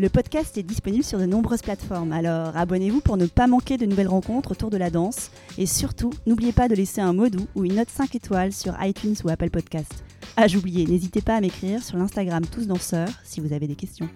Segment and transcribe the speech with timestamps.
[0.00, 3.86] Le podcast est disponible sur de nombreuses plateformes, alors abonnez-vous pour ne pas manquer de
[3.86, 5.30] nouvelles rencontres autour de la danse.
[5.56, 8.74] Et surtout, n'oubliez pas de laisser un mot doux ou une note 5 étoiles sur
[8.82, 10.02] iTunes ou Apple Podcast.
[10.36, 14.08] Ah, j'oubliais, n'hésitez pas à m'écrire sur l'Instagram Tous Danseurs si vous avez des questions.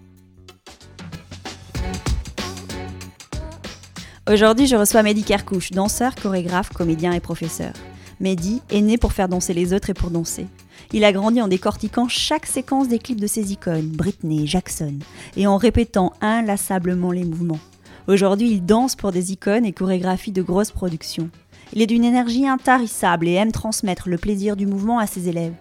[4.28, 7.72] Aujourd'hui, je reçois Mehdi Kerkouche, danseur, chorégraphe, comédien et professeur.
[8.18, 10.48] Mehdi est né pour faire danser les autres et pour danser.
[10.92, 14.94] Il a grandi en décortiquant chaque séquence des clips de ses icônes, Britney, Jackson,
[15.36, 17.60] et en répétant inlassablement les mouvements.
[18.06, 21.28] Aujourd'hui, il danse pour des icônes et chorégraphie de grosses productions.
[21.74, 25.52] Il est d'une énergie intarissable et aime transmettre le plaisir du mouvement à ses élèves.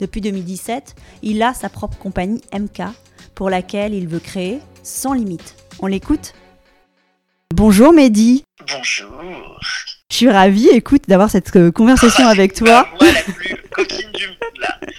[0.00, 2.82] Depuis 2017, il a sa propre compagnie MK,
[3.34, 5.56] pour laquelle il veut créer sans limite.
[5.80, 6.34] On l'écoute?
[7.54, 8.44] Bonjour Mehdi.
[8.70, 9.58] Bonjour.
[10.10, 12.86] Je suis ravie, écoute, d'avoir cette euh, conversation avec toi.
[13.00, 14.43] Moi, la plus coquine du monde, là.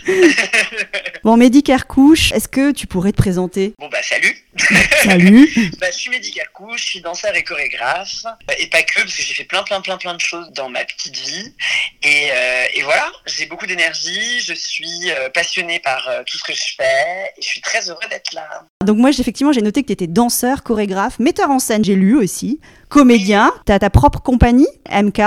[1.23, 3.73] Bon, Mehdi Kerkouche, est-ce que tu pourrais te présenter?
[3.79, 4.35] Bon, bah, salut.
[5.03, 5.49] Salut.
[5.79, 8.25] Bah, je suis Mehdi Kerkouche, je suis danseur et chorégraphe.
[8.59, 10.85] Et pas que, parce que j'ai fait plein, plein, plein, plein de choses dans ma
[10.85, 11.53] petite vie.
[12.03, 16.43] Et, euh, et voilà, j'ai beaucoup d'énergie, je suis euh, passionnée par euh, tout ce
[16.43, 18.47] que je fais, et je suis très heureux d'être là.
[18.85, 22.15] Donc moi, effectivement, j'ai noté que tu étais danseur, chorégraphe, metteur en scène, j'ai lu
[22.15, 25.21] aussi, comédien, tu as ta propre compagnie, MK.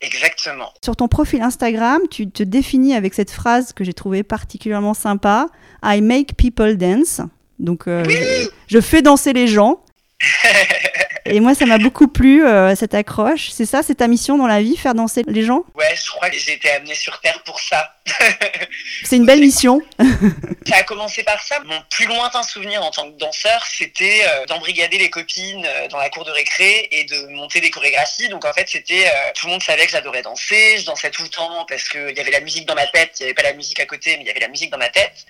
[0.00, 0.72] Exactement.
[0.84, 5.48] Sur ton profil Instagram, tu te définis avec cette phrase que j'ai trouvée particulièrement sympa,
[5.82, 7.20] I make people dance.
[7.58, 9.80] Donc euh, je, je fais danser les gens.
[11.30, 13.50] Et moi, ça m'a beaucoup plu, euh, cette accroche.
[13.50, 15.64] C'est ça, c'est ta mission dans la vie, faire danser les gens?
[15.74, 17.94] Ouais, je crois que j'ai été amenée sur Terre pour ça.
[19.04, 19.82] C'est une belle mission.
[20.66, 21.60] Ça a commencé par ça.
[21.64, 25.98] Mon plus lointain souvenir en tant que danseur, c'était euh, d'embrigader les copines euh, dans
[25.98, 28.28] la cour de récré et de monter des chorégraphies.
[28.28, 30.78] Donc en fait, c'était tout le monde savait que j'adorais danser.
[30.78, 33.12] Je dansais tout le temps parce qu'il y avait la musique dans ma tête.
[33.20, 34.78] Il n'y avait pas la musique à côté, mais il y avait la musique dans
[34.78, 35.26] ma tête.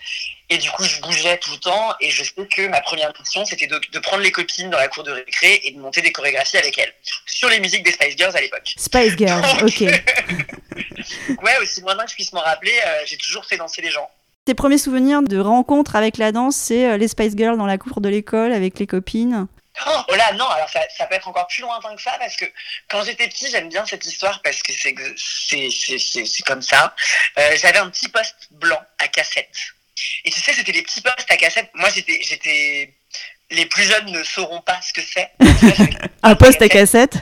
[0.50, 1.94] Et du coup, je bougeais tout le temps.
[2.00, 4.88] Et je sais que ma première mission, c'était de, de prendre les copines dans la
[4.88, 6.94] cour de récré et de monter des chorégraphies avec elles
[7.26, 8.74] sur les musiques des Spice Girls à l'époque.
[8.76, 9.82] Spice Girls, ok.
[11.42, 14.10] Ouais, aussi loin que je puisse m'en rappeler, euh, j'ai toujours fait danser les gens.
[14.44, 17.78] Tes premiers souvenirs de rencontre avec la danse, c'est euh, les Spice Girls dans la
[17.78, 19.46] cour de l'école avec les copines?
[19.86, 22.46] Oh là, non, alors ça, ça peut être encore plus lointain que ça parce que
[22.88, 26.94] quand j'étais petit, j'aime bien cette histoire parce que c'est comme ça.
[27.38, 29.54] Euh, J'avais un petit poste blanc à cassette.
[30.24, 31.70] Et tu sais, c'était les petits postes à cassette.
[31.74, 32.94] Moi, j'étais j'étais
[33.50, 35.30] les plus jeunes ne sauront pas ce que c'est.
[36.22, 37.16] Un poste à cassette.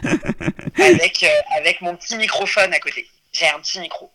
[0.78, 3.06] avec euh, avec mon petit microphone à côté.
[3.32, 4.10] J'ai un petit micro.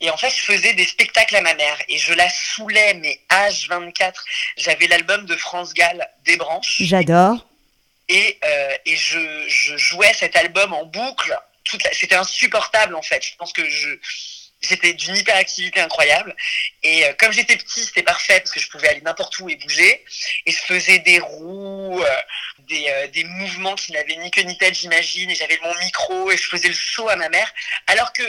[0.00, 3.20] Et en fait, je faisais des spectacles à ma mère et je la saoulais, mais
[3.30, 4.12] H24.
[4.56, 6.78] J'avais l'album de France Gall, Des branches.
[6.80, 7.46] J'adore.
[8.08, 11.30] et, euh, et je, je jouais cet album en boucle.
[11.30, 13.24] La- C'était insupportable en fait.
[13.24, 13.90] Je pense que je
[14.60, 16.34] j'étais d'une hyperactivité incroyable.
[16.82, 19.56] Et euh, comme j'étais petit, c'était parfait parce que je pouvais aller n'importe où et
[19.56, 20.04] bouger.
[20.46, 22.16] Et je faisais des roues, euh,
[22.60, 25.30] des, euh, des mouvements qui n'avaient ni queue ni tête, j'imagine.
[25.30, 27.52] Et j'avais mon micro et je faisais le show à ma mère.
[27.86, 28.22] Alors que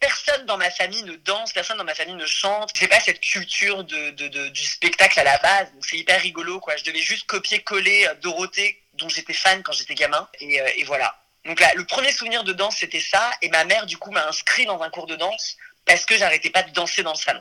[0.00, 2.70] personne dans ma famille ne danse, personne dans ma famille ne chante.
[2.74, 5.72] J'ai pas cette culture de, de, du spectacle à la base.
[5.72, 6.76] Donc c'est hyper rigolo, quoi.
[6.76, 10.28] Je devais juste copier-coller Dorothée, dont j'étais fan quand j'étais gamin.
[10.40, 11.16] Et voilà.
[11.44, 13.30] Donc là, le premier souvenir de danse, c'était ça.
[13.42, 15.56] Et ma mère, du coup, m'a inscrit dans un cours de danse
[15.86, 17.40] parce que j'arrêtais pas de danser dans le salon.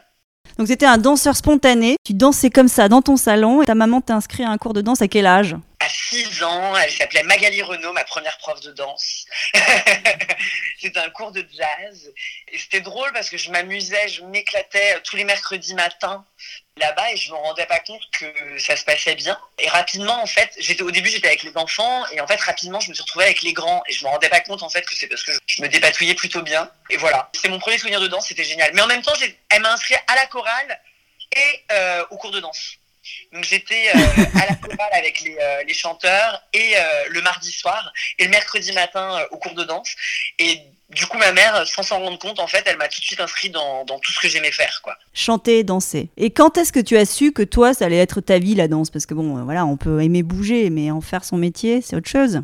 [0.57, 1.95] Donc c'était un danseur spontané.
[2.03, 4.73] Tu dansais comme ça dans ton salon et ta maman t'a inscrit à un cours
[4.73, 5.55] de danse à quel âge?
[5.91, 9.25] 6 ans, elle s'appelait Magali Renault, ma première prof de danse.
[10.79, 12.11] c'était un cours de jazz.
[12.51, 16.25] Et c'était drôle parce que je m'amusais, je m'éclatais tous les mercredis matins
[16.77, 19.37] là-bas et je me rendais pas compte que ça se passait bien.
[19.59, 22.79] Et rapidement, en fait, j'étais au début j'étais avec les enfants et en fait rapidement
[22.79, 24.85] je me suis retrouvée avec les grands et je me rendais pas compte en fait
[24.85, 26.69] que c'est parce que je, me dépatouillais plutôt bien.
[26.89, 28.71] Et voilà, c'est mon premier souvenir de danse, c'était génial.
[28.73, 29.13] Mais en même temps,
[29.49, 30.81] elle m'a inscrit à la chorale
[31.35, 32.77] et euh, au cours de danse.
[33.33, 33.99] Donc j'étais euh,
[34.35, 38.29] à la chorale avec les, euh, les chanteurs et euh, le mardi soir et le
[38.29, 39.89] mercredi matin au cours de danse.
[40.39, 40.59] Et
[40.89, 43.21] du coup, ma mère, sans s'en rendre compte, en fait, elle m'a tout de suite
[43.21, 44.97] inscrit dans, dans tout ce que j'aimais faire, quoi.
[45.13, 46.09] Chanter danser.
[46.17, 48.67] Et quand est-ce que tu as su que toi, ça allait être ta vie, la
[48.67, 48.89] danse?
[48.89, 52.09] Parce que bon, voilà, on peut aimer bouger, mais en faire son métier, c'est autre
[52.09, 52.41] chose.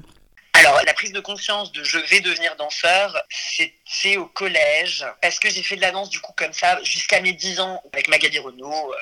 [0.58, 5.50] Alors, la prise de conscience de je vais devenir danseur, c'était au collège, parce que
[5.50, 8.40] j'ai fait de la danse du coup comme ça jusqu'à mes 10 ans avec Magali
[8.40, 8.94] Renault,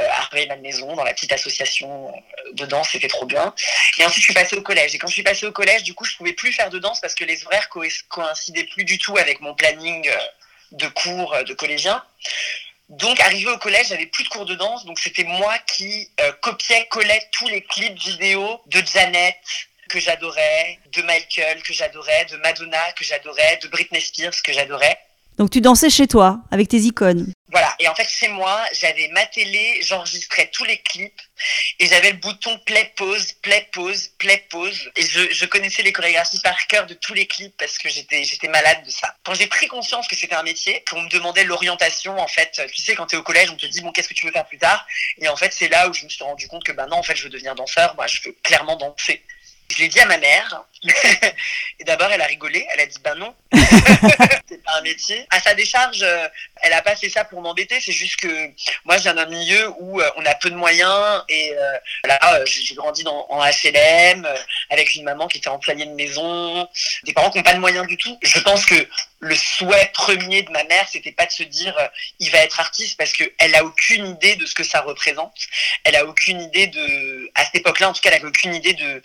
[0.00, 3.52] euh, à Maison, dans la petite association euh, de danse, c'était trop bien.
[3.98, 4.94] Et ensuite, je suis passée au collège.
[4.94, 7.00] Et quand je suis passée au collège, du coup, je pouvais plus faire de danse
[7.00, 7.68] parce que les horaires
[8.08, 10.16] coïncidaient plus du tout avec mon planning euh,
[10.72, 12.02] de cours euh, de collégien.
[12.88, 16.10] Donc, arrivé au collège, j'avais plus de cours de danse, donc c'était moi qui
[16.42, 19.38] copiais, collais tous les clips vidéo de Janet,
[19.92, 24.98] que j'adorais, de Michael que j'adorais, de Madonna que j'adorais, de Britney Spears que j'adorais.
[25.38, 27.32] Donc tu dansais chez toi, avec tes icônes.
[27.50, 31.20] Voilà, et en fait chez moi, j'avais ma télé, j'enregistrais tous les clips,
[31.78, 35.92] et j'avais le bouton play pause, play pause, play pause, et je, je, connaissais les
[35.92, 39.14] chorégraphies par cœur de tous les clips parce que j'étais j'étais malade de ça.
[39.24, 42.82] Quand j'ai pris conscience que c'était un métier, qu'on me demandait l'orientation, en fait, tu
[42.82, 44.46] sais, quand tu es au collège, on te dit bon qu'est-ce que tu veux faire
[44.46, 44.86] plus tard,
[45.18, 47.02] et en fait c'est là où je me suis rendu compte que ben non, en
[47.02, 49.22] fait je veux devenir danseur, moi je veux clairement danser.
[49.72, 50.64] Je l'ai dit à ma mère.
[51.80, 52.66] et d'abord, elle a rigolé.
[52.72, 55.24] Elle a dit, ben non, c'est pas un métier.
[55.30, 56.28] À sa décharge, euh,
[56.62, 57.80] elle a pas fait ça pour m'embêter.
[57.80, 58.50] C'est juste que
[58.84, 61.22] moi, je viens d'un milieu où euh, on a peu de moyens.
[61.28, 64.28] Et euh, là, j'ai grandi dans, en HLM
[64.70, 66.68] avec une maman qui était employée de maison,
[67.04, 68.18] des parents qui n'ont pas de moyens du tout.
[68.22, 68.86] Je pense que
[69.20, 71.74] le souhait premier de ma mère, c'était pas de se dire
[72.18, 75.32] il va être artiste parce qu'elle a aucune idée de ce que ça représente.
[75.84, 78.72] Elle a aucune idée de, à cette époque-là, en tout cas, elle a aucune idée
[78.74, 79.02] de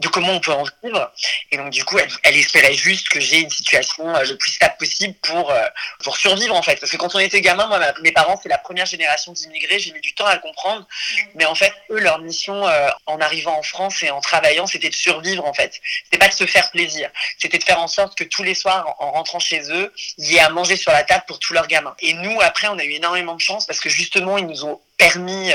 [0.00, 1.12] de comment on peut en vivre.
[1.52, 4.74] Et donc, du coup, elle, espérait juste que j'ai une situation euh, le plus stable
[4.78, 5.66] possible pour, euh,
[6.02, 6.80] pour survivre, en fait.
[6.80, 9.92] Parce que quand on était gamin, moi, mes parents, c'est la première génération d'immigrés, j'ai
[9.92, 10.86] mis du temps à le comprendre.
[11.34, 14.88] Mais en fait, eux, leur mission, euh, en arrivant en France et en travaillant, c'était
[14.88, 15.78] de survivre, en fait.
[16.04, 17.10] C'était pas de se faire plaisir.
[17.38, 20.36] C'était de faire en sorte que tous les soirs, en rentrant chez eux, il y
[20.36, 21.94] ait à manger sur la table pour tous leurs gamins.
[22.00, 24.80] Et nous, après, on a eu énormément de chance parce que justement, ils nous ont
[24.96, 25.50] permis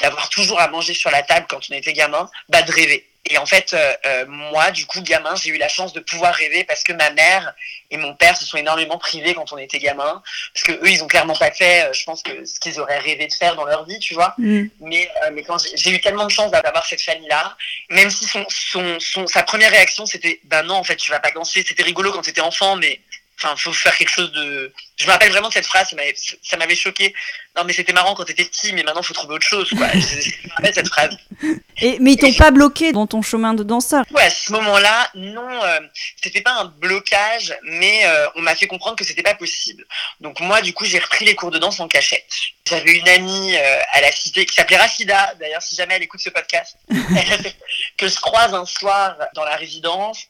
[0.00, 3.09] d'avoir toujours à manger sur la table quand on était gamin, bah, de rêver.
[3.26, 6.34] Et en fait, euh, euh, moi, du coup, gamin, j'ai eu la chance de pouvoir
[6.34, 7.54] rêver parce que ma mère
[7.90, 10.22] et mon père se sont énormément privés quand on était gamin.
[10.54, 12.98] Parce que eux, ils ont clairement pas fait, euh, je pense que ce qu'ils auraient
[12.98, 14.34] rêvé de faire dans leur vie, tu vois.
[14.38, 14.64] Mm.
[14.80, 17.56] Mais, mais quand j'ai eu tellement de chance d'avoir cette famille-là,
[17.90, 21.20] même si son, son, son, sa première réaction, c'était, ben non, en fait, tu vas
[21.20, 21.62] pas danser.
[21.66, 23.00] C'était rigolo quand t'étais enfant, mais
[23.42, 24.72] enfin, faut faire quelque chose de.
[24.96, 25.94] Je me rappelle vraiment de cette phrase,
[26.42, 27.14] ça m'avait choqué.
[27.56, 29.88] Non, mais c'était marrant quand t'étais petit, mais maintenant faut trouver autre chose, quoi.
[29.92, 31.16] je, me rappelle cette phrase.
[31.82, 35.10] Et, mais ils t'ont pas bloqué dans ton chemin de danseur Ouais, à ce moment-là,
[35.14, 35.80] non, euh,
[36.22, 39.86] c'était pas un blocage, mais euh, on m'a fait comprendre que c'était pas possible.
[40.20, 42.30] Donc moi, du coup, j'ai repris les cours de danse en cachette.
[42.68, 46.20] J'avais une amie euh, à la cité qui s'appelait Racida, d'ailleurs, si jamais elle écoute
[46.20, 46.76] ce podcast,
[47.96, 50.28] que je croise un soir dans la résidence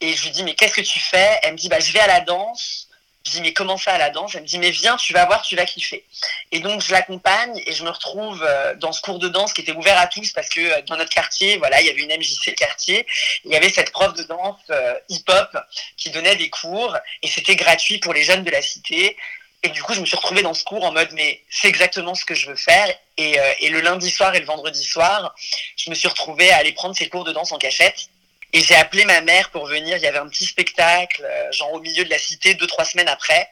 [0.00, 1.40] et je lui dis, mais qu'est-ce que tu fais?
[1.42, 2.88] Elle me dit, bah, je vais à la danse.
[3.26, 4.34] Je dis, mais comment ça à la danse?
[4.34, 6.04] Elle me dit, mais viens, tu vas voir, tu vas kiffer.
[6.52, 9.60] Et donc, je l'accompagne et je me retrouve euh, dans ce cours de danse qui
[9.60, 12.16] était ouvert à tous parce que euh, dans notre quartier, voilà, il y avait une
[12.16, 13.06] MJC quartier.
[13.44, 15.56] Il y avait cette prof de danse euh, hip-hop
[15.96, 19.16] qui donnait des cours et c'était gratuit pour les jeunes de la cité.
[19.64, 22.14] Et du coup, je me suis retrouvée dans ce cours en mode, mais c'est exactement
[22.14, 22.88] ce que je veux faire.
[23.16, 25.34] Et, et le lundi soir et le vendredi soir,
[25.76, 28.08] je me suis retrouvée à aller prendre ces cours de danse en cachette.
[28.52, 29.96] Et j'ai appelé ma mère pour venir.
[29.96, 32.84] Il y avait un petit spectacle, euh, genre au milieu de la cité, deux, trois
[32.84, 33.48] semaines après.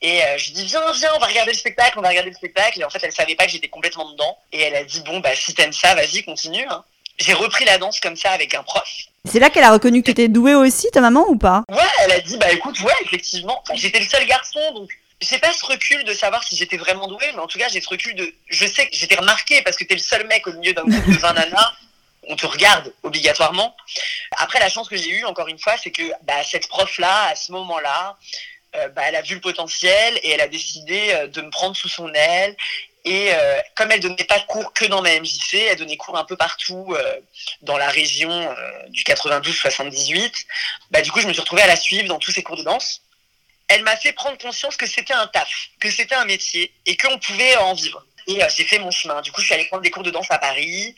[0.00, 2.30] Et euh, je lui dis, viens, viens, on va regarder le spectacle, on va regarder
[2.30, 2.80] le spectacle.
[2.80, 4.38] Et en fait, elle savait pas que j'étais complètement dedans.
[4.52, 6.66] Et elle a dit, bon, bah, si t'aimes ça, vas-y, continue.
[6.68, 6.84] Hein.
[7.18, 8.88] J'ai repris la danse comme ça avec un prof.
[9.24, 11.64] C'est là qu'elle a reconnu que tu étais douée aussi, ta maman, ou pas?
[11.68, 13.62] Ouais, elle a dit, bah écoute, ouais, effectivement.
[13.74, 17.26] J'étais le seul garçon, donc j'ai pas ce recul de savoir si j'étais vraiment douée,
[17.34, 18.32] mais en tout cas, j'ai ce recul de.
[18.48, 21.06] Je sais que j'étais remarquée parce que t'es le seul mec au milieu d'un groupe
[21.06, 21.72] de 20 nanas
[22.28, 23.74] on te regarde obligatoirement.
[24.36, 27.34] Après, la chance que j'ai eue, encore une fois, c'est que bah, cette prof-là, à
[27.34, 28.16] ce moment-là,
[28.76, 31.76] euh, bah, elle a vu le potentiel et elle a décidé euh, de me prendre
[31.76, 32.54] sous son aile.
[33.04, 36.24] Et euh, comme elle donnait pas cours que dans ma MJC, elle donnait cours un
[36.24, 36.94] peu partout
[37.62, 38.54] dans la région
[38.88, 40.44] du 92-78.
[40.90, 42.64] Bah, du coup, je me suis retrouvée à la suivre dans tous ses cours de
[42.64, 43.00] danse.
[43.68, 47.18] Elle m'a fait prendre conscience que c'était un taf, que c'était un métier et qu'on
[47.18, 48.04] pouvait en vivre.
[48.26, 49.22] Et j'ai fait mon chemin.
[49.22, 50.94] Du coup, je suis allée prendre des cours de danse à Paris.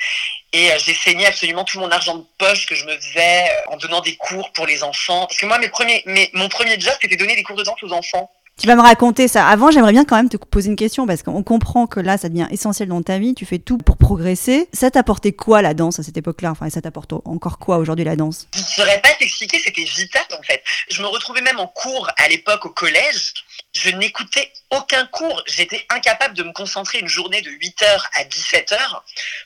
[0.52, 3.72] Et euh, j'ai saigné absolument tout mon argent de poche que je me faisais euh,
[3.72, 5.26] en donnant des cours pour les enfants.
[5.26, 7.82] Parce que moi, mes premiers, mes, mon premier job, c'était donner des cours de danse
[7.82, 8.30] aux enfants.
[8.60, 9.46] Tu vas me raconter ça.
[9.46, 12.28] Avant, j'aimerais bien quand même te poser une question parce qu'on comprend que là, ça
[12.28, 13.34] devient essentiel dans ta vie.
[13.34, 14.68] Tu fais tout pour progresser.
[14.74, 16.50] Ça t'apportait quoi la danse à cette époque-là?
[16.50, 18.48] Enfin, ça t'apporte encore quoi aujourd'hui la danse?
[18.54, 19.58] Je ne saurais pas t'expliquer.
[19.64, 20.62] C'était vital en fait.
[20.90, 23.32] Je me retrouvais même en cours à l'époque au collège
[23.72, 25.42] je n'écoutais aucun cours.
[25.46, 28.76] J'étais incapable de me concentrer une journée de 8h à 17h.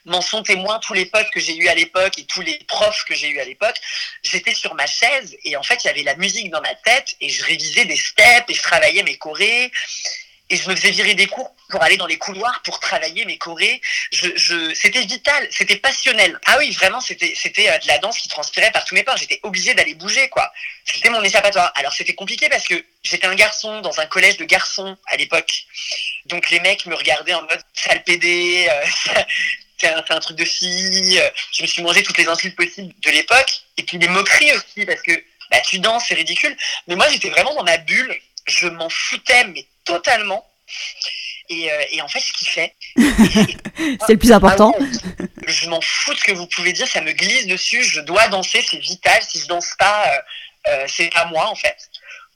[0.07, 3.04] M'en sont témoins tous les potes que j'ai eus à l'époque et tous les profs
[3.04, 3.76] que j'ai eus à l'époque.
[4.23, 7.16] J'étais sur ma chaise et en fait, il y avait la musique dans ma tête
[7.21, 9.71] et je révisais des steps et je travaillais mes chorés.
[10.50, 13.38] Et je me faisais virer des cours pour aller dans les couloirs pour travailler mes
[13.38, 13.80] chorés.
[14.12, 16.38] Je, je, c'était vital, c'était passionnel.
[16.46, 19.16] Ah oui, vraiment, c'était, c'était euh, de la danse qui transpirait par tous mes pores.
[19.16, 20.52] J'étais obligée d'aller bouger, quoi.
[20.84, 21.72] C'était mon échappatoire.
[21.76, 25.64] Alors c'était compliqué parce que j'étais un garçon dans un collège de garçons à l'époque.
[26.26, 28.86] Donc les mecs me regardaient en mode sale pédé, euh,
[29.78, 31.22] c'est un, un, truc de fille.
[31.52, 33.62] Je me suis mangé toutes les insultes possibles de l'époque.
[33.78, 35.12] Et puis les moqueries aussi parce que
[35.50, 36.56] bah, tu danses, c'est ridicule.
[36.86, 38.14] Mais moi, j'étais vraiment dans ma bulle.
[38.46, 40.47] Je m'en foutais, mais totalement.
[41.50, 42.75] Et, euh, et, en fait, ce qu'il fait.
[42.97, 44.75] c'est le plus important.
[44.79, 47.83] Ah je m'en fous de ce que vous pouvez dire, ça me glisse dessus.
[47.83, 49.23] Je dois danser, c'est vital.
[49.23, 50.19] Si je danse pas, euh,
[50.69, 51.76] euh, c'est pas moi en fait.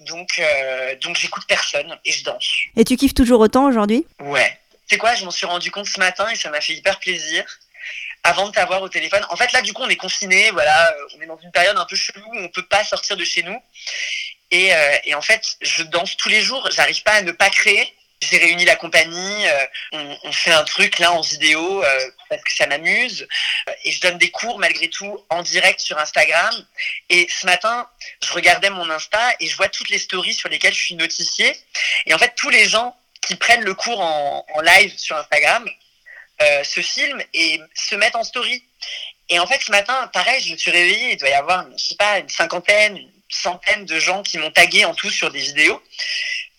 [0.00, 2.49] Donc, euh, donc j'écoute personne et je danse.
[2.76, 4.07] Et tu kiffes toujours autant aujourd'hui?
[4.21, 4.59] Ouais.
[4.87, 7.45] C'est quoi Je m'en suis rendu compte ce matin et ça m'a fait hyper plaisir.
[8.25, 9.25] Avant de t'avoir au téléphone.
[9.31, 10.50] En fait, là, du coup, on est confiné.
[10.50, 13.25] Voilà, on est dans une période un peu chelou où on peut pas sortir de
[13.25, 13.57] chez nous.
[14.50, 16.69] Et, euh, et en fait, je danse tous les jours.
[16.71, 20.64] J'arrive pas à ne pas créer j'ai réuni la compagnie, euh, on, on, fait un
[20.64, 23.26] truc là en vidéo euh, parce que ça m'amuse
[23.85, 26.52] et je donne des cours malgré tout en direct sur Instagram.
[27.09, 27.88] Et ce matin,
[28.25, 31.57] je regardais mon Insta et je vois toutes les stories sur lesquelles je suis notifiée.
[32.07, 35.69] Et en fait, tous les gens qui prennent le cours en, en live sur Instagram
[36.43, 38.64] euh, se filment et se mettent en story.
[39.28, 41.85] Et en fait, ce matin, pareil, je me suis réveillée, il doit y avoir, je
[41.85, 42.99] sais pas, une cinquantaine,
[43.30, 45.82] une centaine de gens qui m'ont tagué en tout sur des vidéos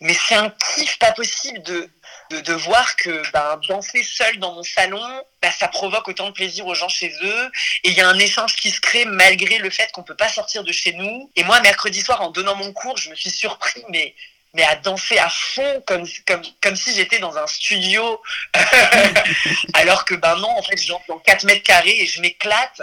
[0.02, 5.04] mais c'est un kiff pas possible de, voir que ben, danser seul dans mon salon,
[5.42, 7.52] ben, ça provoque autant de plaisir aux gens chez eux.
[7.84, 10.30] Et il y a un échange qui se crée malgré le fait qu'on peut pas
[10.30, 11.30] sortir de chez nous.
[11.36, 14.16] Et moi, mercredi soir, en donnant mon cours, je me suis surpris, mais
[14.64, 18.20] à danser à fond comme si j'étais dans un studio
[19.76, 22.82] alors que ben non en fait j'entre dans 4 mètres carrés et je m'éclate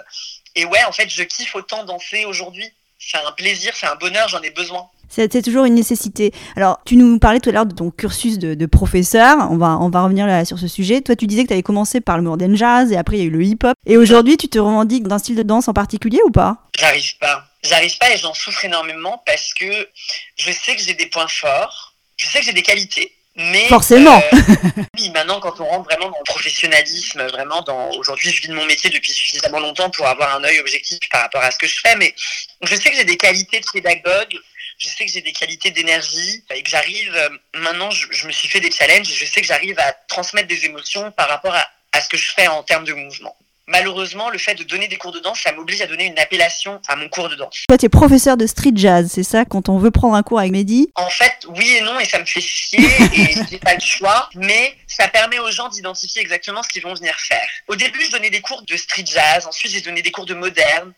[0.54, 2.72] et ouais en fait je kiffe autant danser aujourd'hui
[3.06, 6.32] c'est un plaisir c'est un bonheur j'en ai besoin c'est toujours une nécessité.
[6.56, 9.48] Alors, tu nous parlais tout à l'heure de ton cursus de, de, professeur.
[9.50, 11.00] On va, on va revenir là sur ce sujet.
[11.00, 13.22] Toi, tu disais que tu avais commencé par le modern jazz et après il y
[13.22, 13.74] a eu le hip-hop.
[13.86, 16.58] Et aujourd'hui, tu te revendiques d'un style de danse en particulier ou pas?
[16.78, 17.44] J'arrive pas.
[17.62, 19.88] J'arrive pas et j'en souffre énormément parce que
[20.36, 21.94] je sais que j'ai des points forts.
[22.16, 23.15] Je sais que j'ai des qualités.
[23.36, 24.22] Mais forcément.
[24.32, 24.38] Euh,
[24.98, 28.54] oui, maintenant, quand on rentre vraiment dans le professionnalisme, vraiment dans aujourd'hui, je vis de
[28.54, 31.66] mon métier depuis suffisamment longtemps pour avoir un œil objectif par rapport à ce que
[31.66, 31.96] je fais.
[31.96, 32.14] Mais
[32.62, 34.38] je sais que j'ai des qualités de pédagogue
[34.78, 38.32] je sais que j'ai des qualités d'énergie et que j'arrive, euh, maintenant je, je, me
[38.32, 41.66] suis fait des challenges, je sais que j'arrive à transmettre des émotions par rapport à,
[41.92, 43.36] à ce que je fais en termes de mouvement.
[43.68, 46.80] Malheureusement, le fait de donner des cours de danse, ça m'oblige à donner une appellation
[46.86, 47.64] à mon cours de danse.
[47.66, 50.38] Toi, tu es professeur de street jazz, c'est ça, quand on veut prendre un cours
[50.38, 50.88] avec Mehdi?
[50.94, 54.30] En fait, oui et non, et ça me fait chier, et j'ai pas le choix,
[54.34, 57.48] mais ça permet aux gens d'identifier exactement ce qu'ils vont venir faire.
[57.66, 60.34] Au début, je donnais des cours de street jazz, ensuite j'ai donné des cours de
[60.34, 60.94] moderne,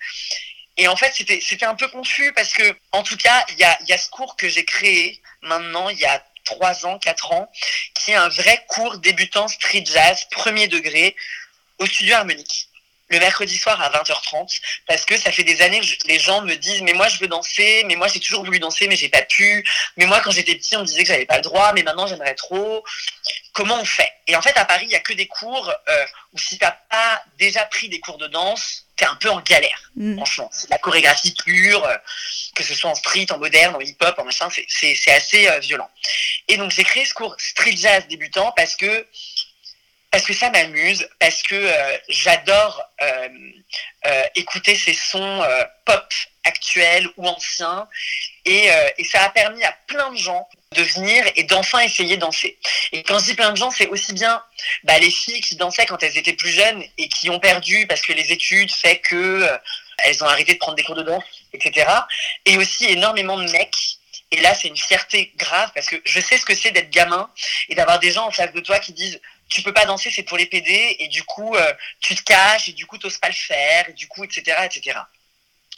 [0.77, 3.65] et en fait, c'était, c'était un peu confus parce que, en tout cas, il y
[3.65, 7.33] a, y a ce cours que j'ai créé maintenant, il y a trois ans, quatre
[7.33, 7.51] ans,
[7.95, 11.17] qui est un vrai cours débutant street jazz, premier degré,
[11.79, 12.69] au studio harmonique.
[13.11, 16.55] Le mercredi soir à 20h30, parce que ça fait des années que les gens me
[16.57, 19.23] disent, mais moi je veux danser, mais moi j'ai toujours voulu danser, mais j'ai pas
[19.23, 19.67] pu.
[19.97, 22.07] Mais moi quand j'étais petit, on me disait que j'avais pas le droit, mais maintenant
[22.07, 22.85] j'aimerais trop.
[23.55, 24.13] Comment on fait?
[24.27, 26.73] Et en fait, à Paris, il y a que des cours euh, où si t'as
[26.91, 30.17] pas déjà pris des cours de danse, t'es un peu en galère, mm.
[30.17, 30.51] franchement.
[30.53, 31.97] C'est la chorégraphie pure, euh,
[32.55, 35.91] que ce soit en street, en moderne, en hip-hop, en machin, c'est assez euh, violent.
[36.49, 39.07] Et donc j'ai créé ce cours street jazz débutant parce que
[40.11, 43.29] parce que ça m'amuse, parce que euh, j'adore euh,
[44.07, 45.45] euh, écouter ces sons
[45.85, 47.87] pop actuels ou anciens,
[48.45, 48.71] et,
[49.05, 52.59] ça a permis à plein de gens de venir et d'enfin essayer de danser.
[52.93, 54.43] Et quand je dis plein de gens, c'est aussi bien
[54.85, 58.03] bah, les filles qui dansaient quand elles étaient plus jeunes et qui ont perdu parce
[58.03, 59.47] que les études fait que
[60.05, 61.91] elles ont arrêté de prendre des cours de danse, etc.
[62.47, 63.99] Et aussi énormément de mecs
[64.31, 67.31] et là, c'est une fierté grave parce que je sais ce que c'est d'être gamin
[67.69, 70.23] et d'avoir des gens en face de toi qui disent tu peux pas danser, c'est
[70.23, 73.29] pour les PD, et du coup, euh, tu te caches, et du coup, t'oses pas
[73.29, 74.99] le faire, et du coup, etc., etc.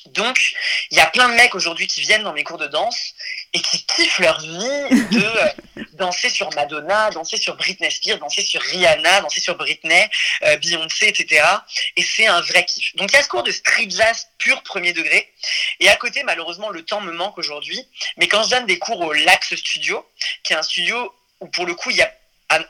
[0.07, 0.55] Donc,
[0.91, 3.13] il y a plein de mecs aujourd'hui qui viennent dans mes cours de danse
[3.53, 8.43] et qui kiffent leur vie de euh, danser sur Madonna, danser sur Britney Spears, danser
[8.43, 10.09] sur Rihanna, danser sur Britney,
[10.45, 11.45] euh, Beyoncé, etc.
[11.97, 12.97] Et c'est un vrai kiff.
[12.97, 15.31] Donc, il y a ce cours de street jazz pur premier degré.
[15.81, 17.87] Et à côté, malheureusement, le temps me manque aujourd'hui.
[18.17, 20.07] Mais quand je donne des cours au Lax Studio,
[20.45, 22.13] qui est un studio où pour le coup, il y a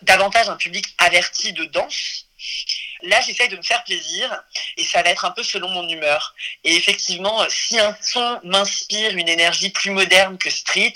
[0.03, 2.27] davantage un public averti de danse.
[3.03, 4.43] Là, j'essaye de me faire plaisir
[4.77, 6.35] et ça va être un peu selon mon humeur.
[6.65, 10.95] Et effectivement, si un son m'inspire une énergie plus moderne que street,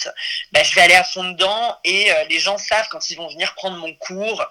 [0.53, 3.29] bah, je vais aller à fond dedans et euh, les gens savent quand ils vont
[3.29, 4.45] venir prendre mon cours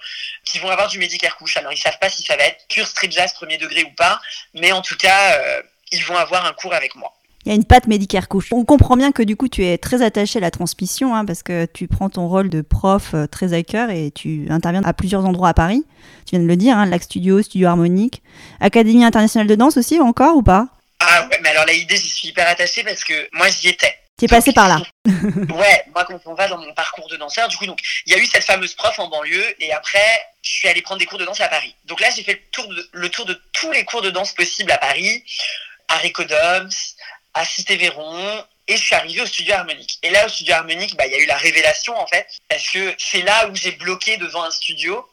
[0.46, 1.58] qu'ils vont avoir du médicaire couche.
[1.58, 4.20] Alors, ils savent pas si ça va être pur street jazz premier degré ou pas,
[4.54, 5.62] mais en tout cas, euh,
[5.92, 7.14] ils vont avoir un cours avec moi.
[7.46, 8.54] Il y a une patte Medicare couche.
[8.54, 11.44] On comprend bien que du coup tu es très attaché à la transmission hein, parce
[11.44, 14.94] que tu prends ton rôle de prof euh, très à cœur et tu interviens à
[14.94, 15.84] plusieurs endroits à Paris.
[16.26, 18.24] Tu viens de le dire, hein, Lac Studio, Studio Harmonique,
[18.62, 20.70] Académie internationale de danse aussi encore ou pas?
[21.00, 23.94] Ah ouais, mais alors la idée j'y suis hyper attachée parce que moi j'y étais.
[24.18, 24.82] Tu es passé par là.
[25.06, 28.16] ouais, moi quand on va dans mon parcours de danseur, du coup donc il y
[28.16, 30.00] a eu cette fameuse prof en banlieue et après
[30.42, 31.76] je suis allée prendre des cours de danse à Paris.
[31.86, 34.32] Donc là j'ai fait le tour de, le tour de tous les cours de danse
[34.32, 35.24] possibles à Paris,
[35.90, 36.70] à Ricodoms,
[37.34, 40.00] à Cité Véron et je suis arrivée au studio harmonique.
[40.04, 42.70] Et là, au studio harmonique, bah, il y a eu la révélation, en fait, parce
[42.70, 45.08] que c'est là où j'ai bloqué devant un studio,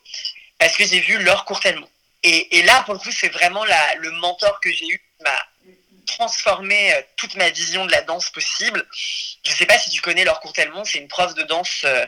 [0.58, 1.88] parce que j'ai vu Laure Courtellement.
[2.22, 5.24] Et, et là, pour le coup, c'est vraiment la, le mentor que j'ai eu qui
[5.24, 5.38] m'a
[6.06, 8.86] transformé euh, toute ma vision de la danse possible.
[9.44, 11.82] Je sais pas si tu connais Laure Courtellement, c'est une prof de danse.
[11.84, 12.06] Euh,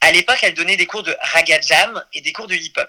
[0.00, 2.88] à l'époque, elle donnait des cours de raga jam et des cours de hip-hop.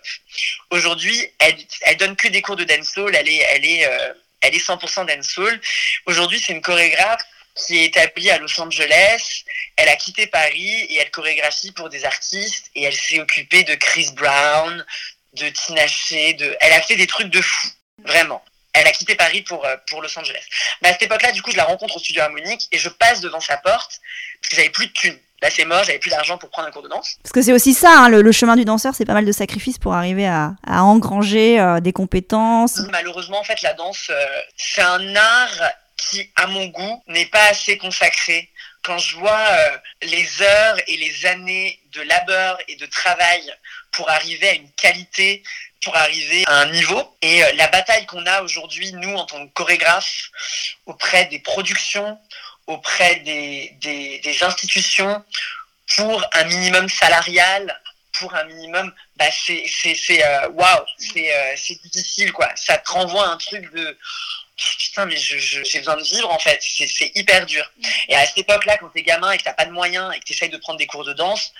[0.69, 3.15] Aujourd'hui, elle, elle donne que des cours de dancehall.
[3.15, 5.59] Elle est, elle est, euh, elle est 100% dancehall.
[6.05, 7.21] Aujourd'hui, c'est une chorégraphe
[7.55, 9.43] qui est établie à Los Angeles.
[9.75, 13.75] Elle a quitté Paris et elle chorégraphie pour des artistes et elle s'est occupée de
[13.75, 14.85] Chris Brown,
[15.33, 16.55] de Tina Fey, de...
[16.61, 17.67] elle a fait des trucs de fou,
[18.03, 18.43] vraiment.
[18.73, 20.43] Elle a quitté Paris pour, euh, pour Los Angeles.
[20.81, 23.19] Mais à cette époque-là, du coup, je la rencontre au studio harmonique et je passe
[23.19, 23.99] devant sa porte
[24.41, 25.19] parce que j'avais plus de thunes.
[25.41, 27.17] Là, c'est mort, j'avais plus d'argent pour prendre un cours de danse.
[27.23, 29.31] Parce que c'est aussi ça, hein, le, le, chemin du danseur, c'est pas mal de
[29.31, 32.79] sacrifices pour arriver à, à engranger euh, des compétences.
[32.91, 34.25] Malheureusement, en fait, la danse, euh,
[34.57, 38.49] c'est un art qui, à mon goût, n'est pas assez consacré.
[38.83, 43.41] Quand je vois euh, les heures et les années de labeur et de travail
[43.91, 45.43] pour arriver à une qualité,
[45.83, 49.45] pour arriver à un niveau, et euh, la bataille qu'on a aujourd'hui, nous, en tant
[49.45, 50.29] que chorégraphes,
[50.85, 52.17] auprès des productions,
[52.69, 55.23] auprès des, des, institutions,
[55.95, 57.63] pour un minimum salarial,
[58.13, 59.65] pour un minimum, bah c'est
[60.23, 62.49] euh, waouh, c'est euh, c'est difficile quoi.
[62.55, 63.97] Ça te renvoie à un truc de
[64.77, 66.59] putain mais je j'ai besoin de vivre en fait.
[66.61, 67.65] C'est hyper dur.
[68.07, 70.25] Et à cette époque-là, quand t'es gamin et que t'as pas de moyens et que
[70.25, 71.53] t'essayes de prendre des cours de danse,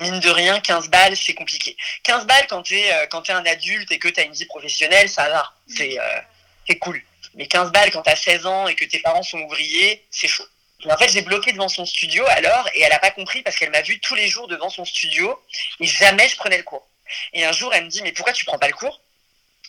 [0.00, 1.76] mine de rien, 15 balles, c'est compliqué.
[2.02, 5.08] 15 balles quand t'es euh, quand t'es un adulte et que t'as une vie professionnelle,
[5.08, 6.20] ça va, c'est euh,
[6.66, 7.00] c'est cool.
[7.34, 10.46] Mais 15 balles quand t'as 16 ans et que tes parents sont ouvriers, c'est chaud.
[10.84, 13.56] Et en fait, j'ai bloqué devant son studio alors, et elle a pas compris parce
[13.56, 15.40] qu'elle m'a vu tous les jours devant son studio,
[15.80, 16.86] et jamais je prenais le cours.
[17.32, 19.00] Et un jour, elle me dit, mais pourquoi tu prends pas le cours?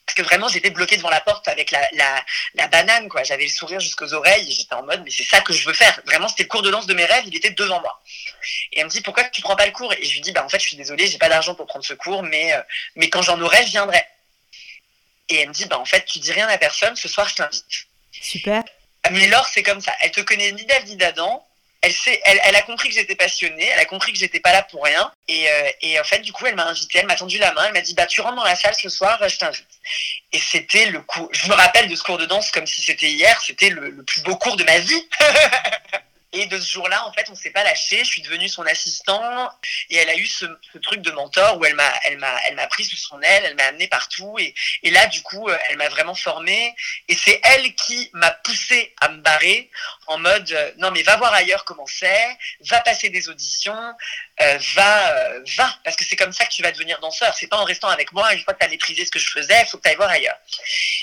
[0.05, 3.23] Parce que vraiment, j'étais bloqué devant la porte avec la, la, la banane, quoi.
[3.23, 5.99] J'avais le sourire jusqu'aux oreilles, j'étais en mode, mais c'est ça que je veux faire.
[6.05, 8.01] Vraiment, c'était le cours de danse de mes rêves, il était devant moi.
[8.71, 9.91] Et elle me dit, pourquoi tu prends pas le cours?
[9.93, 11.83] Et je lui dis, bah en fait, je suis désolée, j'ai pas d'argent pour prendre
[11.83, 12.61] ce cours, mais, euh,
[12.95, 14.05] mais quand j'en aurai, je viendrai.
[15.29, 17.35] Et elle me dit, bah en fait, tu dis rien à personne, ce soir, je
[17.35, 17.65] t'invite.
[18.11, 18.63] Super.
[19.11, 19.93] Mais Laure, c'est comme ça.
[20.01, 21.45] Elle te connaît ni d'Ève ni d'Adam.
[21.81, 24.51] Elle, sait, elle, elle, a compris que j'étais passionnée, elle a compris que j'étais pas
[24.51, 25.11] là pour rien.
[25.27, 27.65] Et, euh, et en fait, du coup, elle m'a invitée, elle m'a tendu la main,
[27.67, 29.67] elle m'a dit bah tu rentres dans la salle ce soir, je t'invite.
[30.31, 31.29] Et c'était le cours.
[31.31, 33.39] Je me rappelle de ce cours de danse comme si c'était hier.
[33.45, 35.07] C'était le, le plus beau cours de ma vie.
[36.35, 37.99] Et de ce jour-là, en fait, on s'est pas lâché.
[37.99, 39.49] Je suis devenue son assistant
[39.89, 40.45] et elle a eu ce,
[40.83, 43.55] truc de mentor où elle m'a, elle m'a, elle m'a pris sous son aile, elle
[43.55, 44.53] m'a amené partout et,
[44.91, 46.75] là, du coup, euh, elle m'a vraiment formée.
[47.07, 49.71] Et c'est elle qui m'a poussé à me barrer
[50.07, 52.37] en mode euh, non mais va voir ailleurs comment c'est,
[52.69, 53.93] va passer des auditions,
[54.41, 57.33] euh, va, va parce que c'est comme ça que tu vas devenir danseur.
[57.33, 59.31] C'est pas en restant avec moi une fois que tu as maîtrisé ce que je
[59.31, 60.37] faisais, il faut que tu ailles voir ailleurs.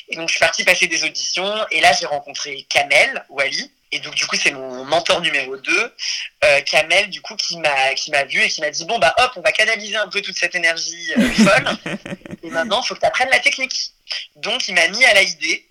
[0.09, 4.01] Et donc je suis partie passer des auditions et là j'ai rencontré Kamel Wally et
[4.01, 5.95] donc du coup c'est mon mentor numéro 2
[6.45, 9.15] euh, Kamel du coup qui m'a qui m'a vu et qui m'a dit bon bah
[9.19, 11.97] hop on va canaliser un peu toute cette énergie euh, folle.
[12.43, 13.93] Et maintenant il faut que tu apprennes la technique.
[14.37, 15.67] Donc il m'a mis à la idée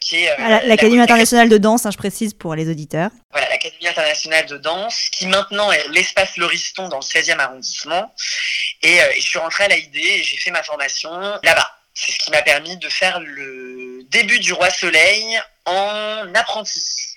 [0.00, 3.10] qui est euh, l'Académie internationale de danse hein, je précise pour les auditeurs.
[3.30, 8.14] Voilà l'Académie internationale de danse qui maintenant est l'espace Lauriston dans le 16e arrondissement.
[8.82, 11.10] Et, et je suis rentrée à la idée et j'ai fait ma formation
[11.42, 11.78] là-bas.
[11.94, 17.11] C'est ce qui m'a permis de faire le début du Roi Soleil en apprenti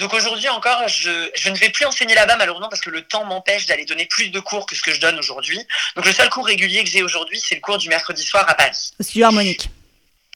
[0.00, 3.24] donc aujourd'hui encore, je, je, ne vais plus enseigner là-bas malheureusement parce que le temps
[3.26, 5.60] m'empêche d'aller donner plus de cours que ce que je donne aujourd'hui.
[5.94, 8.54] Donc le seul cours régulier que j'ai aujourd'hui, c'est le cours du mercredi soir à
[8.54, 8.92] Paris.
[8.98, 9.68] Au studio harmonique.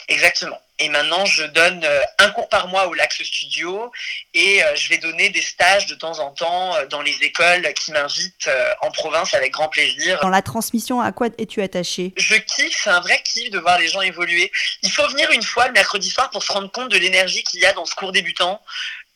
[0.08, 0.60] Exactement.
[0.80, 3.92] Et maintenant, je donne euh, un cours par mois au Lax Studio
[4.34, 7.72] et euh, je vais donner des stages de temps en temps euh, dans les écoles
[7.74, 8.50] qui m'invitent
[8.82, 10.18] en province avec grand plaisir.
[10.20, 12.12] Dans la transmission, à quoi es-tu attaché?
[12.16, 14.50] Je kiffe, c'est un vrai kiff de voir les gens évoluer.
[14.82, 17.60] Il faut venir une fois le mercredi soir pour se rendre compte de l'énergie qu'il
[17.60, 18.60] y a dans ce cours débutant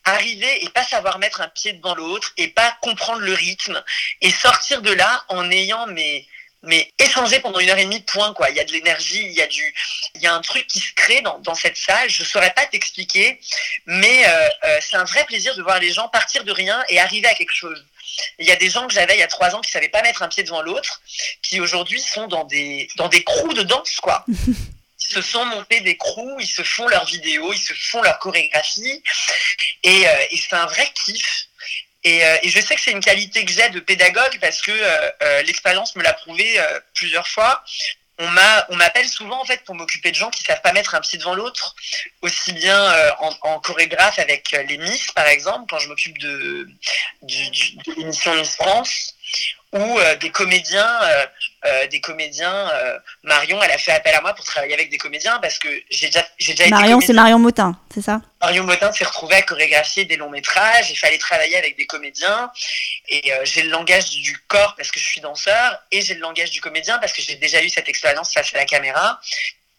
[0.04, 3.82] arriver et pas savoir mettre un pied devant l'autre et pas comprendre le rythme
[4.20, 6.26] et sortir de là en ayant mes
[6.62, 8.50] mais échanger pendant une heure et demie, point quoi.
[8.50, 9.74] Il y a de l'énergie, il y a du,
[10.16, 12.10] il y a un truc qui se crée dans, cette salle.
[12.10, 13.40] Je saurais pas t'expliquer,
[13.86, 16.98] mais euh, euh, c'est un vrai plaisir de voir les gens partir de rien et
[16.98, 17.84] arriver à quelque chose.
[18.38, 20.02] Il y a des gens que j'avais il y a trois ans qui savaient pas
[20.02, 21.00] mettre un pied devant l'autre,
[21.42, 24.24] qui aujourd'hui sont dans des dans des de danse quoi.
[25.08, 29.02] Se sont montés des crews, ils se font leurs vidéos, ils se font leur chorégraphie.
[29.82, 31.46] Et, euh, et c'est un vrai kiff.
[32.04, 34.70] Et, euh, et, je sais que c'est une qualité que j'ai de pédagogue parce que
[34.70, 36.60] euh, l'expérience me l'a prouvé
[36.94, 37.64] plusieurs fois
[38.20, 40.94] on m'a on m'appelle souvent en fait pour m'occuper de gens qui savent pas mettre
[40.94, 41.74] un pied devant l'autre
[42.22, 46.68] aussi bien en, chorégraphe avec les Miss par exemple quand je m'occupe de,
[47.22, 49.14] de l'émission Miss France
[49.72, 51.26] ou euh, des comédiens, euh,
[51.66, 52.70] euh, des comédiens.
[53.22, 56.06] Marion, elle a fait appel à moi pour travailler avec des comédiens parce que j'ai
[56.06, 58.20] déjà, j'ai déjà Marion, c'est Marion Motin, c'est ça?
[58.40, 60.90] Marion Motin s'est retrouvée à chorégraphier des longs métrages.
[60.90, 62.50] Il fallait travailler avec des comédiens
[63.08, 66.50] et j'ai le langage du corps parce que je suis danseur et j'ai le langage
[66.50, 69.20] du comédien parce que j'ai déjà eu cette expérience face à la caméra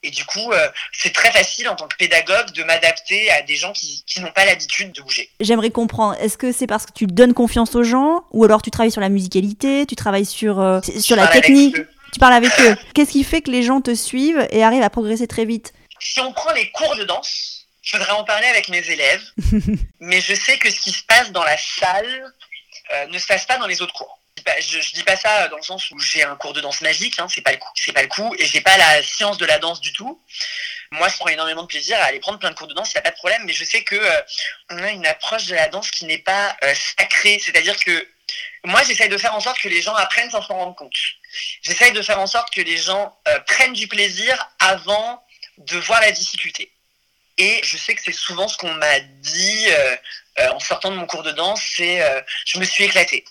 [0.01, 3.55] et du coup, euh, c'est très facile en tant que pédagogue de m'adapter à des
[3.55, 5.29] gens qui, qui n'ont pas l'habitude de bouger.
[5.41, 8.71] J'aimerais comprendre, est-ce que c'est parce que tu donnes confiance aux gens ou alors tu
[8.71, 11.75] travailles sur la musicalité, tu travailles sur, euh, sur la technique
[12.13, 12.77] Tu parles avec eux.
[12.93, 15.73] Qu'est-ce qui fait que les gens te suivent et arrivent à progresser très vite?
[15.99, 19.23] Si on prend les cours de danse, je voudrais en parler avec mes élèves,
[19.99, 22.33] mais je sais que ce qui se passe dans la salle
[22.93, 24.18] euh, ne se passe pas dans les autres cours
[24.59, 27.19] je, je dis pas ça dans le sens où j'ai un cours de danse magique,
[27.19, 29.45] hein, c'est pas le coup, c'est pas le coup, et j'ai pas la science de
[29.45, 30.21] la danse du tout.
[30.91, 32.95] Moi, je prends énormément de plaisir à aller prendre plein de cours de danse, il
[32.95, 34.21] n'y a pas de problème, mais je sais que euh,
[34.71, 38.07] on a une approche de la danse qui n'est pas euh, sacrée, c'est-à-dire que
[38.63, 40.93] moi, j'essaye de faire en sorte que les gens apprennent sans s'en rendre compte.
[41.61, 45.23] J'essaye de faire en sorte que les gens euh, prennent du plaisir avant
[45.57, 46.71] de voir la difficulté.
[47.37, 49.67] Et je sais que c'est souvent ce qu'on m'a dit
[50.51, 52.01] en sortant de mon cours de danse, c'est
[52.45, 53.23] je me suis éclatée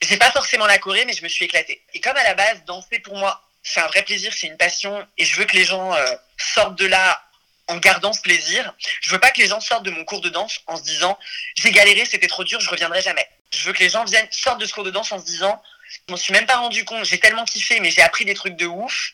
[0.00, 1.82] j'ai pas forcément la Corée, mais je me suis éclatée.
[1.94, 5.06] Et comme à la base, danser pour moi, c'est un vrai plaisir, c'est une passion,
[5.18, 7.22] et je veux que les gens euh, sortent de là
[7.66, 8.74] en gardant ce plaisir.
[9.00, 11.18] Je veux pas que les gens sortent de mon cours de danse en se disant
[11.56, 13.28] j'ai galéré, c'était trop dur, je reviendrai jamais.
[13.52, 16.12] Je veux que les gens sortent de ce cours de danse en se disant je
[16.12, 18.66] m'en suis même pas rendu compte, j'ai tellement kiffé, mais j'ai appris des trucs de
[18.66, 19.12] ouf,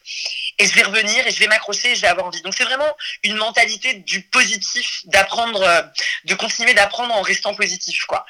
[0.59, 2.43] et je vais revenir et je vais m'accrocher, et je vais avoir envie.
[2.43, 5.83] Donc c'est vraiment une mentalité du positif, d'apprendre, euh,
[6.25, 8.27] de continuer d'apprendre en restant positif, quoi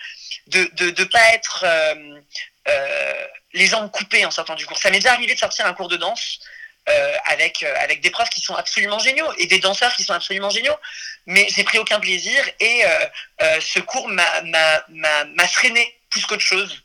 [0.47, 2.21] de de, pas être euh,
[2.69, 4.79] euh, les jambes coupées en sortant du cours.
[4.79, 6.41] Ça m'est déjà arrivé de sortir un cours de danse
[6.89, 10.77] euh, avec des profs qui sont absolument géniaux et des danseurs qui sont absolument géniaux,
[11.27, 12.83] mais j'ai pris aucun plaisir et
[13.61, 15.47] ce cours m'a m'a m'a
[16.11, 16.83] plus qu'autre chose.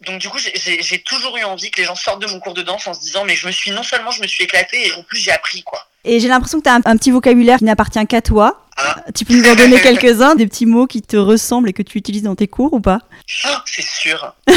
[0.00, 2.62] donc du coup, j'ai toujours eu envie que les gens sortent de mon cours de
[2.62, 4.92] danse en se disant mais je me suis non seulement je me suis éclatée et
[4.92, 5.88] en plus j'ai appris quoi.
[6.06, 8.62] Et j'ai l'impression que tu as un, un, petit vocabulaire qui n'appartient qu'à toi.
[8.76, 8.96] Ah.
[9.14, 11.98] Tu peux nous en donner quelques-uns, des petits mots qui te ressemblent et que tu
[11.98, 13.00] utilises dans tes cours ou pas?
[13.64, 14.34] C'est sûr.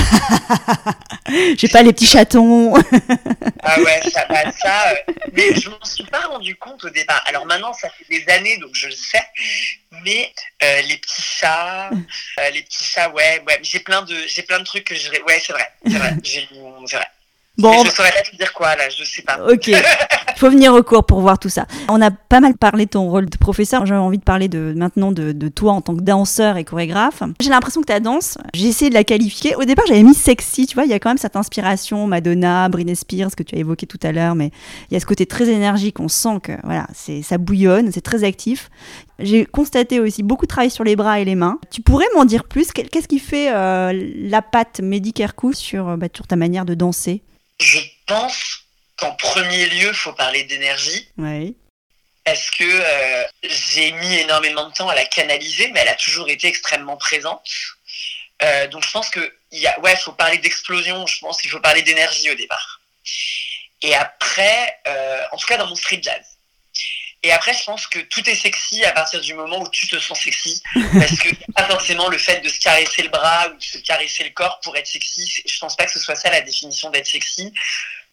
[1.58, 2.76] J'ai pas les petits chatons.
[3.64, 7.24] ah ouais, ça, bah, ça euh, mais je m'en suis pas rendu compte au départ.
[7.26, 9.24] Alors maintenant, ça fait des années, donc je le sais.
[10.04, 10.32] Mais
[10.64, 13.60] euh, les petits chats, euh, les petits chats, ouais, ouais.
[13.64, 16.96] J'ai plein de, j'ai plein de trucs que je, ouais, c'est vrai, c'est vrai, c'est
[16.96, 17.08] vrai.
[17.60, 19.38] Bon, mais je saurais pas te dire quoi là, je sais pas.
[19.52, 19.68] Ok.
[19.68, 19.76] Il
[20.38, 21.66] faut venir au cours pour voir tout ça.
[21.90, 23.86] On a pas mal parlé de ton rôle de professeur.
[23.86, 27.22] J'ai envie de parler de maintenant de, de, toi en tant que danseur et chorégraphe.
[27.42, 29.58] J'ai l'impression que ta danse, j'ai essayé de la qualifier.
[29.58, 30.86] Au départ, j'avais mis sexy, tu vois.
[30.86, 34.00] Il y a quand même cette inspiration, Madonna, Britney Spears, que tu as évoqué tout
[34.04, 34.52] à l'heure, mais
[34.90, 36.00] il y a ce côté très énergique.
[36.00, 38.70] On sent que voilà, c'est ça bouillonne, c'est très actif.
[39.20, 41.60] J'ai constaté aussi beaucoup de travail sur les bras et les mains.
[41.72, 42.72] Tu pourrais m'en dire plus?
[42.72, 47.22] Qu'est-ce qui fait euh, la patte Mehdi Kerkou sur, bah, sur ta manière de danser?
[47.60, 48.64] Je pense
[48.98, 51.08] qu'en premier lieu, il faut parler d'énergie.
[51.18, 51.56] Oui.
[52.24, 56.30] Parce que euh, j'ai mis énormément de temps à la canaliser, mais elle a toujours
[56.30, 57.44] été extrêmement présente.
[58.44, 61.06] Euh, donc je pense que il a, ouais, faut parler d'explosion.
[61.08, 62.82] Je pense qu'il faut parler d'énergie au départ.
[63.82, 66.29] Et après, euh, en tout cas dans mon street jazz.
[67.24, 70.00] Et après, je pense que tout est sexy à partir du moment où tu te
[70.00, 70.62] sens sexy.
[70.74, 74.24] Parce que pas forcément le fait de se caresser le bras ou de se caresser
[74.24, 75.42] le corps pour être sexy.
[75.46, 77.54] Je pense pas que ce soit ça la définition d'être sexy.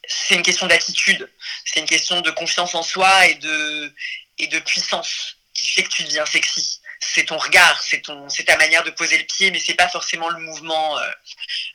[0.08, 1.30] C'est une question d'attitude.
[1.64, 3.94] C'est une question de confiance en soi et de,
[4.38, 8.44] et de puissance qui fait que tu deviens sexy c'est ton regard, c'est ton, c'est
[8.44, 10.98] ta manière de poser le pied, mais c'est pas forcément le mouvement.
[10.98, 11.10] Euh,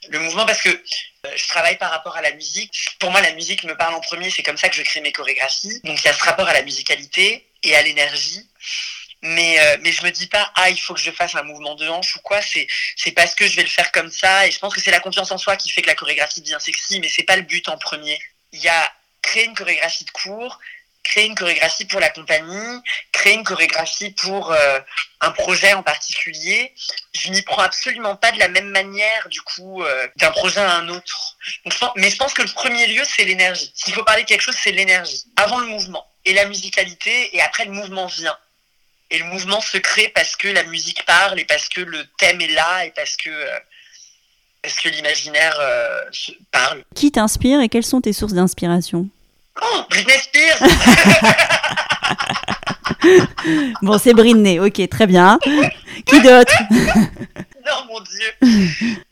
[0.10, 2.96] le mouvement parce que euh, je travaille par rapport à la musique.
[3.00, 4.30] Pour moi, la musique me parle en premier.
[4.30, 5.80] C'est comme ça que je crée mes chorégraphies.
[5.84, 8.48] Donc il y a ce rapport à la musicalité et à l'énergie.
[9.24, 11.76] Mais euh, mais je me dis pas ah il faut que je fasse un mouvement
[11.76, 12.42] de hanche ou quoi.
[12.42, 14.48] C'est c'est parce que je vais le faire comme ça.
[14.48, 16.58] Et je pense que c'est la confiance en soi qui fait que la chorégraphie devient
[16.60, 17.00] sexy.
[17.00, 18.20] Mais c'est pas le but en premier.
[18.52, 20.60] Il y a créer une chorégraphie de cours,
[21.04, 24.80] créer une chorégraphie pour la compagnie, créer une chorégraphie pour euh,
[25.22, 26.74] un projet en particulier.
[27.14, 30.76] Je n'y prends absolument pas de la même manière, du coup, euh, d'un projet à
[30.76, 31.38] un autre.
[31.96, 33.72] Mais je pense que le premier lieu, c'est l'énergie.
[33.76, 35.24] S'il faut parler de quelque chose, c'est l'énergie.
[35.36, 38.38] Avant le mouvement et la musicalité, et après le mouvement vient.
[39.10, 42.42] Et le mouvement se crée parce que la musique parle, et parce que le thème
[42.42, 43.30] est là, et parce que...
[43.30, 43.60] Euh,
[44.62, 45.60] parce que l'imaginaire
[46.52, 46.84] parle.
[46.94, 49.10] Qui t'inspire et quelles sont tes sources d'inspiration?
[49.62, 50.60] Oh, Britney Spears
[53.82, 55.40] Bon, c'est Britney, ok, très bien.
[56.06, 56.54] Qui d'autre?
[57.64, 58.34] Non, mon Dieu.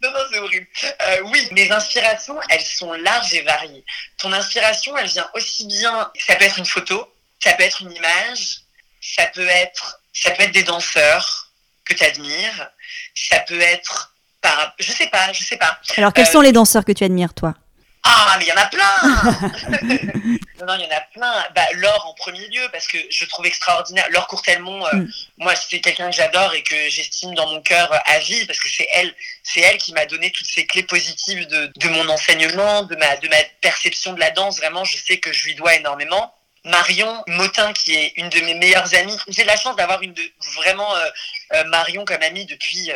[0.01, 0.65] Non, non, c'est horrible.
[0.83, 3.85] Euh, oui, mes inspirations, elles sont larges et variées.
[4.17, 6.09] Ton inspiration, elle vient aussi bien.
[6.27, 7.07] Ça peut être une photo,
[7.41, 8.61] ça peut être une image,
[9.01, 11.51] ça peut être, ça peut être des danseurs
[11.85, 12.69] que tu admires,
[13.15, 14.13] ça peut être.
[14.41, 15.79] Par, je sais pas, je sais pas.
[15.97, 17.53] Alors, quels Euh, sont les danseurs que tu admires, toi?
[18.03, 18.95] Ah, mais il y en a plein
[20.59, 21.45] Non, non, il y en a plein.
[21.55, 24.05] Bah, Laure en premier lieu, parce que je trouve extraordinaire.
[24.09, 25.07] Laure Courtelmont, euh, Mm.
[25.37, 28.59] moi, c'est quelqu'un que j'adore et que j'estime dans mon cœur euh, à vie, parce
[28.59, 32.07] que c'est elle, c'est elle qui m'a donné toutes ces clés positives de, de mon
[32.09, 34.57] enseignement, de ma, de ma perception de la danse.
[34.57, 36.33] Vraiment, je sais que je lui dois énormément.
[36.65, 39.17] Marion Motin, qui est une de mes meilleures amies.
[39.29, 40.21] J'ai la chance d'avoir une de,
[40.55, 41.09] vraiment euh,
[41.53, 42.91] euh, Marion comme amie depuis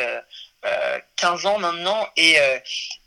[1.16, 2.58] 15 ans maintenant et, euh,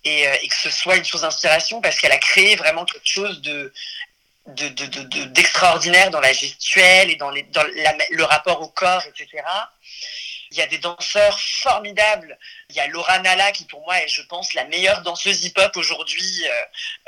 [0.06, 3.42] euh, et que ce soit une source d'inspiration parce qu'elle a créé vraiment quelque chose
[3.42, 3.74] de
[4.48, 8.70] de- de- de- de- d'extraordinaire dans la gestuelle et dans, les, dans le rapport au
[8.70, 9.44] corps, etc.
[10.52, 12.38] Il y a des danseurs formidables.
[12.70, 15.76] Il y a Laura Nalla qui pour moi est, je pense, la meilleure danseuse hip-hop
[15.76, 16.52] aujourd'hui euh,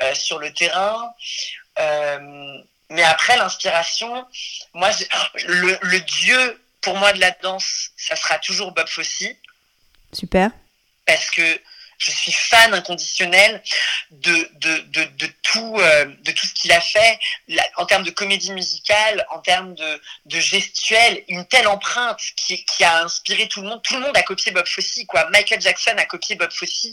[0.02, 1.14] euh, sur le terrain.
[1.78, 2.58] Euh,
[2.90, 4.26] mais après, l'inspiration,
[4.74, 4.90] moi,
[5.46, 9.22] le, le dieu pour moi de la danse, ça sera toujours Bob Fosse
[10.12, 10.50] Super.
[11.06, 11.60] parce que
[11.98, 13.62] je suis fan inconditionnel
[14.10, 17.18] de, de, de, de tout, euh, de tout ce qu'il a fait
[17.76, 22.84] en termes de comédie musicale, en termes de, de gestuelle, une telle empreinte qui, qui
[22.84, 23.82] a inspiré tout le monde.
[23.82, 25.28] Tout le monde a copié Bob Fosse, quoi.
[25.30, 26.86] Michael Jackson a copié Bob Fosse.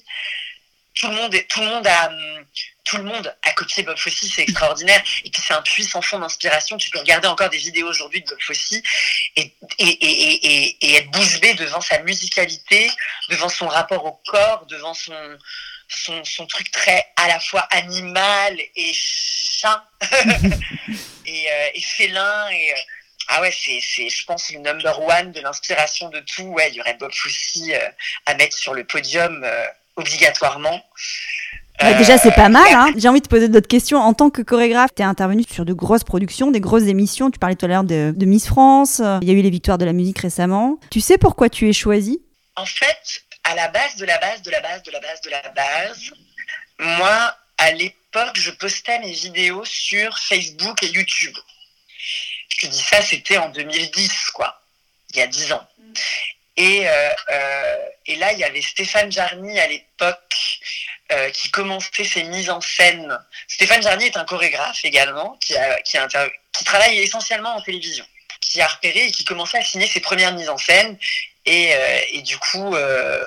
[0.99, 2.45] Tout le monde, est- tout le monde a, hum,
[2.83, 5.03] tout le monde a copié Bob Fosse, c'est extraordinaire.
[5.25, 6.77] Et puis c'est un puissant fond d'inspiration.
[6.77, 8.81] Tu peux regarder encore des vidéos aujourd'hui de Bob Fosse et,
[9.35, 12.89] et, et, et, et, et être bouche bée devant sa musicalité,
[13.29, 15.13] devant son rapport au corps, devant son,
[15.89, 19.83] son, son truc très à la fois animal et chat
[21.25, 22.49] et, euh, et félin.
[22.49, 22.77] Et, euh,
[23.29, 26.43] ah ouais, c'est, c'est, je pense, le number one de l'inspiration de tout.
[26.43, 27.89] Ouais, il y aurait Bob Fosse euh,
[28.25, 29.43] à mettre sur le podium
[29.97, 30.83] obligatoirement.
[31.79, 32.73] Bah, déjà, c'est pas mal.
[32.73, 32.91] Hein.
[32.97, 33.99] J'ai envie de te poser d'autres questions.
[33.99, 37.29] En tant que chorégraphe, tu es intervenu sur de grosses productions, des grosses émissions.
[37.29, 38.99] Tu parlais tout à l'heure de, de Miss France.
[38.99, 40.79] Euh, Il y a eu les victoires de la musique récemment.
[40.89, 42.19] Tu sais pourquoi tu es choisie?
[42.55, 45.29] En fait, à la base de la base de la base de la base de
[45.29, 46.11] la base,
[46.79, 51.35] moi, à l'époque, je postais mes vidéos sur Facebook et YouTube.
[52.49, 54.59] Je te dis ça, c'était en 2010, quoi,
[55.11, 55.67] il y a 10 ans.
[56.57, 57.75] Et, euh, euh,
[58.07, 60.59] et là, il y avait Stéphane Jarny à l'époque
[61.11, 63.17] euh, qui commençait ses mises en scène.
[63.47, 65.53] Stéphane Jarny est un chorégraphe également qui,
[66.65, 68.05] travaille essentiellement en télévision,
[68.41, 70.97] qui a repéré et qui commençait à signer ses premières mises en scène.
[71.49, 72.75] Et, du coup,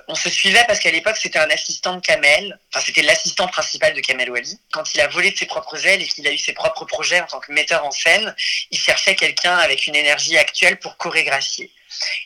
[0.08, 2.58] on se suivait parce qu'à l'époque, c'était un assistant de Kamel.
[2.68, 4.58] Enfin, c'était l'assistant principal de Kamel Wally.
[4.72, 7.22] Quand il a volé de ses propres ailes et qu'il a eu ses propres projets
[7.22, 8.34] en tant que metteur en scène,
[8.70, 11.72] il cherchait quelqu'un avec une énergie actuelle pour chorégraphier.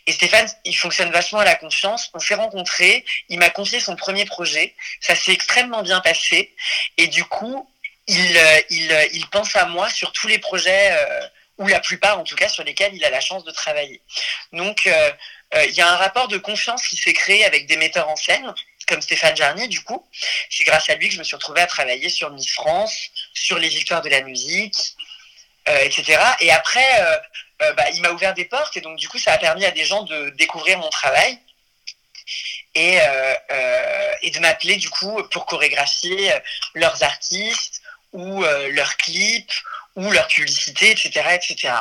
[0.06, 2.10] Et Stéphane, il fonctionne vachement à la confiance.
[2.14, 3.04] On s'est rencontrés.
[3.28, 4.74] Il m'a confié son premier projet.
[5.00, 6.54] Ça s'est extrêmement bien passé.
[6.98, 7.68] Et du coup,
[8.06, 8.60] il, euh,
[8.92, 11.26] euh, pense à moi sur tous les projets, euh,
[11.58, 14.00] ou la plupart en tout cas, sur lesquels il a la chance de travailler.
[14.52, 18.16] Donc, il y a un rapport de confiance qui s'est créé avec des metteurs en
[18.16, 18.52] scène,
[18.88, 20.04] comme Stéphane Jarny, du coup.
[20.50, 22.92] C'est grâce à lui que je me suis retrouvée à travailler sur Miss France,
[23.34, 24.96] sur les victoires de la musique,
[25.82, 26.18] etc.
[26.40, 27.16] Et après, euh,
[27.62, 29.70] euh, bah, il m'a ouvert des portes et donc du coup, ça a permis à
[29.70, 31.38] des gens de découvrir mon travail
[32.74, 36.32] et, euh, euh, et de m'appeler du coup pour chorégraphier
[36.74, 39.52] leurs artistes ou euh, leurs clips
[39.96, 41.74] ou leurs publicités, etc., etc.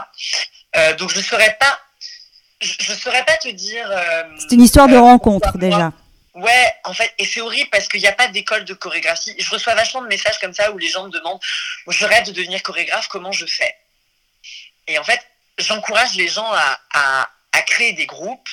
[0.76, 1.80] Euh, donc je ne saurais pas,
[2.62, 3.89] je, je saurais pas te dire.
[3.89, 5.91] euh, C'est une histoire de euh, rencontre déjà.
[6.34, 9.36] Ouais, en fait, et c'est horrible parce qu'il n'y a pas d'école de chorégraphie.
[9.38, 11.39] Je reçois vachement de messages comme ça où les gens me demandent
[11.88, 13.76] Je rêve de devenir chorégraphe, comment je fais?
[14.88, 15.22] Et en fait,
[15.60, 17.30] j'encourage les gens à,
[17.67, 18.50] créer des groupes,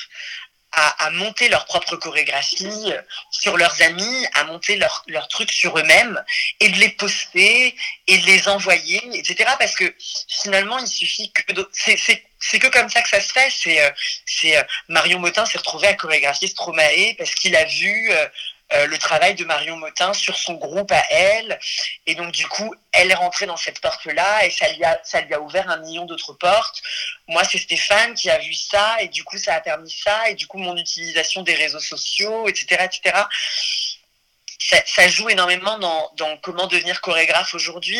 [0.71, 5.51] à, à monter leur propre chorégraphie euh, sur leurs amis, à monter leur, leur truc
[5.51, 6.21] sur eux-mêmes
[6.59, 7.75] et de les poster
[8.07, 9.51] et de les envoyer, etc.
[9.59, 9.93] Parce que
[10.29, 11.41] finalement, il suffit que.
[11.73, 13.51] C'est, que comme ça que ça se fait.
[13.51, 13.89] C'est, euh,
[14.25, 18.11] c'est euh, Marion Motin s'est retrouvé à chorégraphier Stromae parce qu'il a vu
[18.73, 21.59] euh, le travail de Marion Motin sur son groupe à elle.
[22.05, 25.69] Et donc, du coup, elle est rentrée dans cette porte-là et ça lui a, ouvert
[25.69, 26.81] un million d'autres portes.
[27.27, 30.29] Moi, c'est Stéphane qui a vu ça et du coup, ça a permis ça.
[30.29, 33.23] Et du coup, mon utilisation des réseaux sociaux, etc., etc.
[34.85, 35.77] Ça, joue énormément
[36.15, 37.99] dans, comment devenir chorégraphe aujourd'hui.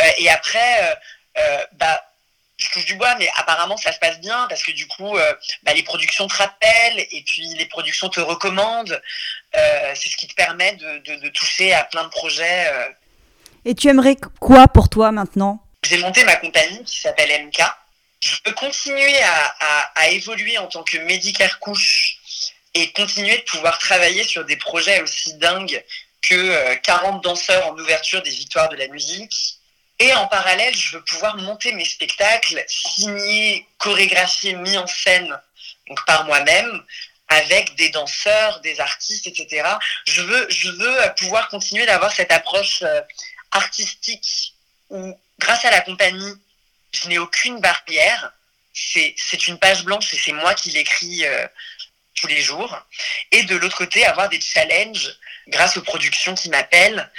[0.00, 0.98] Euh, et après,
[1.36, 2.02] euh, bah,
[2.56, 5.16] je touche du bois, mais apparemment ça se passe bien parce que du coup,
[5.62, 9.00] bah, les productions te rappellent et puis les productions te recommandent.
[9.56, 12.68] Euh, c'est ce qui te permet de, de, de toucher à plein de projets.
[12.72, 12.88] euh.
[13.64, 15.62] Et tu aimerais quoi pour toi maintenant?
[15.82, 17.60] J'ai monté ma compagnie qui s'appelle MK.
[18.22, 22.18] Je veux continuer à, évoluer en tant que médicaire couche
[22.74, 25.82] et continuer de pouvoir travailler sur des projets aussi dingues
[26.22, 29.56] que 40 euh, danseurs en ouverture des victoires de la musique.
[29.98, 35.38] Et en parallèle, je veux pouvoir monter mes spectacles, signés, chorégraphiés, mis en scène
[35.88, 36.82] donc par moi-même,
[37.30, 39.62] avec des danseurs, des artistes, etc.
[40.04, 43.00] Je veux, je veux pouvoir continuer d'avoir cette approche euh,
[43.52, 44.54] artistique
[44.90, 46.34] où, grâce à la compagnie,
[46.92, 48.32] je n'ai aucune barrière.
[48.74, 51.46] C'est une page blanche et c'est moi qui l'écris euh,
[52.16, 52.76] tous les jours.
[53.30, 55.16] Et de l'autre côté, avoir des challenges
[55.48, 57.10] grâce aux productions qui m'appellent,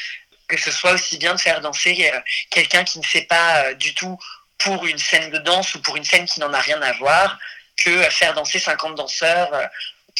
[0.47, 2.19] que ce soit aussi bien de faire danser euh,
[2.49, 4.19] quelqu'un qui ne sait pas du tout
[4.57, 7.39] pour une scène de danse ou pour une scène qui n'en a rien à voir,
[7.77, 9.69] que faire danser 50 danseurs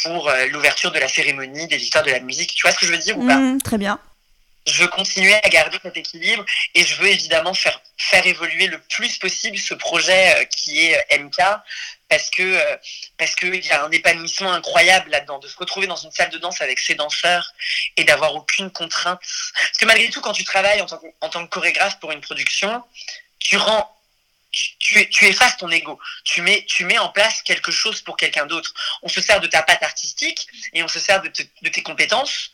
[0.04, 2.54] pour euh, l'ouverture de la cérémonie des victoires de la musique.
[2.54, 4.00] Tu vois ce que je veux dire ou pas mmh, Très bien.
[4.68, 8.80] Je veux continuer à garder cet équilibre et je veux évidemment faire, faire évoluer le
[8.80, 11.42] plus possible ce projet euh, qui est euh, MK
[12.10, 12.60] parce que
[13.18, 16.38] parce qu'il y a un épanouissement incroyable là-dedans de se retrouver dans une salle de
[16.38, 17.54] danse avec ces danseurs
[17.96, 19.22] et d'avoir aucune contrainte.
[19.56, 22.20] Parce que malgré tout, quand tu travailles en tant en tant que chorégraphe pour une
[22.20, 22.84] production,
[23.40, 23.90] tu rends
[24.52, 26.00] tu, tu, effaces ton ego.
[26.24, 28.74] Tu mets, tu mets en place quelque chose pour quelqu'un d'autre.
[29.02, 32.52] On se sert de ta patte artistique et on se sert de, tes compétences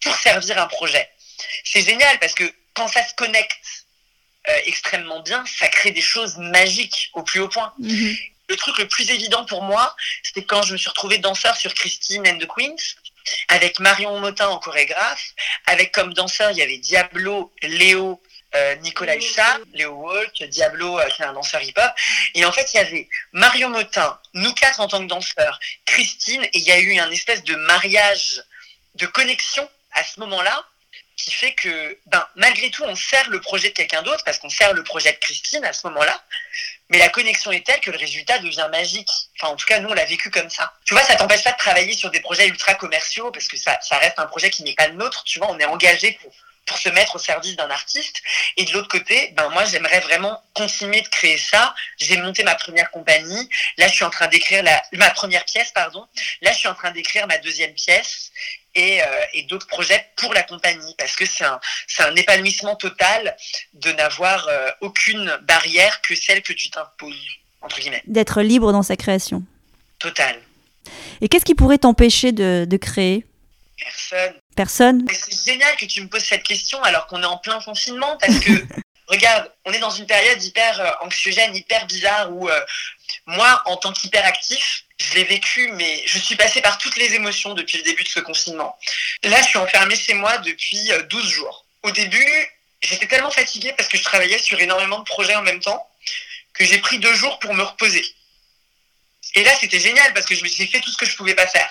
[0.00, 1.08] pour servir un projet.
[1.64, 3.86] C'est génial parce que quand ça se connecte
[4.48, 7.72] euh, extrêmement bien, ça crée des choses magiques au plus haut point.
[7.80, 8.32] Mm-hmm.
[8.48, 11.74] Le truc le plus évident pour moi, c'était quand je me suis retrouvée danseur sur
[11.74, 12.94] Christine and the Queens,
[13.48, 15.32] avec Marion Motin en chorégraphe,
[15.66, 18.22] avec comme danseur, il y avait Diablo, Léo,
[18.76, 21.92] Nicolas Hussard, Léo Walk, Diablo, euh, qui est un danseur hip-hop.
[22.34, 26.44] Et en fait, il y avait Marion Motin, nous quatre en tant que danseurs, Christine,
[26.44, 28.42] et il y a eu un espèce de mariage,
[28.94, 30.64] de connexion à ce moment-là,
[31.16, 34.50] qui fait que, ben, malgré tout, on sert le projet de quelqu'un d'autre, parce qu'on
[34.50, 36.22] sert le projet de Christine à ce moment-là,
[36.90, 39.10] mais la connexion est telle que le résultat devient magique.
[39.40, 40.72] Enfin, en tout cas, nous, on l'a vécu comme ça.
[40.84, 43.78] Tu vois, ça t'empêche pas de travailler sur des projets ultra commerciaux, parce que ça,
[43.80, 46.32] ça reste un projet qui n'est pas le nôtre, tu vois, on est engagé pour
[46.66, 48.20] pour se mettre au service d'un artiste.
[48.56, 51.74] Et de l'autre côté, ben moi, j'aimerais vraiment continuer de créer ça.
[51.98, 53.48] J'ai monté ma première compagnie.
[53.78, 56.06] Là, je suis en train d'écrire la, ma première pièce, pardon.
[56.42, 58.32] Là, je suis en train d'écrire ma deuxième pièce
[58.74, 62.76] et, euh, et d'autres projets pour la compagnie parce que c'est un, c'est un épanouissement
[62.76, 63.36] total
[63.74, 68.02] de n'avoir euh, aucune barrière que celle que tu t'imposes, entre guillemets.
[68.06, 69.42] D'être libre dans sa création.
[69.98, 70.40] Total.
[71.20, 73.24] Et qu'est-ce qui pourrait t'empêcher de, de créer?
[73.78, 74.34] Personne.
[74.56, 78.16] Personne C'est génial que tu me poses cette question alors qu'on est en plein confinement
[78.16, 78.52] parce que,
[79.06, 82.60] regarde, on est dans une période hyper euh, anxiogène, hyper bizarre où euh,
[83.26, 87.52] moi, en tant qu'hyperactif, je l'ai vécu, mais je suis passée par toutes les émotions
[87.52, 88.76] depuis le début de ce confinement.
[89.24, 91.66] Là, je suis enfermée chez moi depuis 12 euh, jours.
[91.82, 92.48] Au début,
[92.80, 95.86] j'étais tellement fatiguée parce que je travaillais sur énormément de projets en même temps
[96.54, 98.04] que j'ai pris deux jours pour me reposer.
[99.36, 101.70] Et là, c'était génial parce que j'ai fait tout ce que je pouvais pas faire.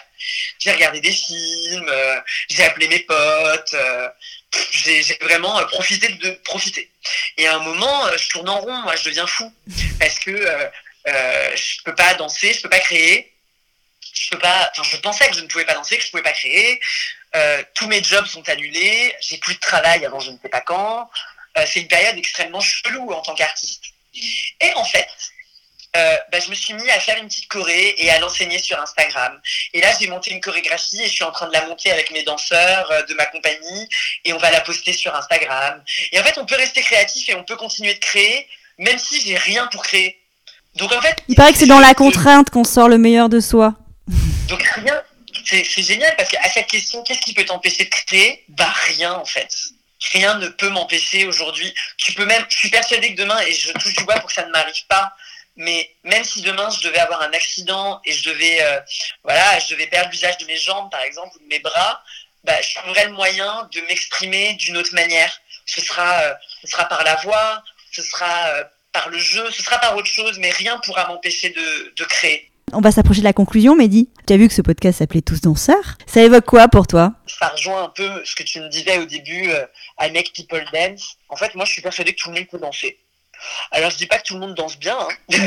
[0.60, 4.08] J'ai regardé des films, euh, j'ai appelé mes potes, euh,
[4.70, 6.92] j'ai vraiment euh, profité de profiter.
[7.38, 9.52] Et à un moment, je tourne en rond, moi, je deviens fou
[10.00, 10.32] parce que
[11.08, 13.34] je peux pas danser, je peux pas créer.
[14.14, 14.72] Je peux pas.
[14.72, 16.80] Enfin, je pensais que je ne pouvais pas danser, que je pouvais pas créer.
[17.74, 19.14] tous mes jobs sont annulés.
[19.22, 21.10] J'ai plus de travail avant je ne sais pas quand.
[21.66, 23.84] c'est une période extrêmement chelou en tant qu'artiste.
[24.62, 25.10] Et en fait,
[25.96, 28.80] euh, bah, je me suis mis à faire une petite choré et à l'enseigner sur
[28.80, 29.40] Instagram.
[29.74, 32.12] Et là, j'ai monté une chorégraphie et je suis en train de la monter avec
[32.12, 33.90] mes danseurs euh, de ma compagnie
[34.26, 35.82] et on va la poster sur Instagram.
[36.12, 39.22] Et en fait, on peut rester créatif et on peut continuer de créer, même si
[39.22, 40.20] j'ai rien pour créer.
[40.76, 43.40] Donc en fait, il paraît que c'est dans la contrainte qu'on sort le meilleur de
[43.40, 43.76] soi.
[44.50, 45.02] Donc rien,
[45.46, 48.44] c'est génial parce qu'à cette question, qu'est-ce qui peut t'empêcher de créer?
[48.50, 49.50] Bah rien en fait
[50.14, 51.74] rien ne peut m'empêcher aujourd'hui.
[51.98, 54.34] Tu peux même, je suis persuadée que demain, et je touche du bois pour que
[54.34, 55.14] ça ne m'arrive pas,
[55.58, 58.80] mais même si demain je devais avoir un accident et je devais, euh,
[59.24, 62.04] voilà, je devais perdre l'usage de mes jambes par exemple ou de mes bras,
[62.44, 65.32] bah, je trouverais le moyen de m'exprimer d'une autre manière.
[65.66, 69.64] Ce sera, euh, ce sera par la voix, ce sera euh, par le jeu, ce
[69.64, 72.52] sera par autre chose, mais rien pourra m'empêcher de, de créer.
[72.74, 74.10] On va s'approcher de la conclusion, Mehdi.
[74.28, 75.98] Tu as vu que ce podcast s'appelait Tous danseurs.
[76.08, 77.14] Ça évoque quoi pour toi?
[77.28, 79.50] Ça rejoint un peu ce que tu me disais au début,
[80.00, 81.16] I make people dance.
[81.30, 83.00] En fait, moi, je suis persuadé que tout le monde peut danser.
[83.72, 85.10] Alors je dis pas que tout le monde danse bien, hein.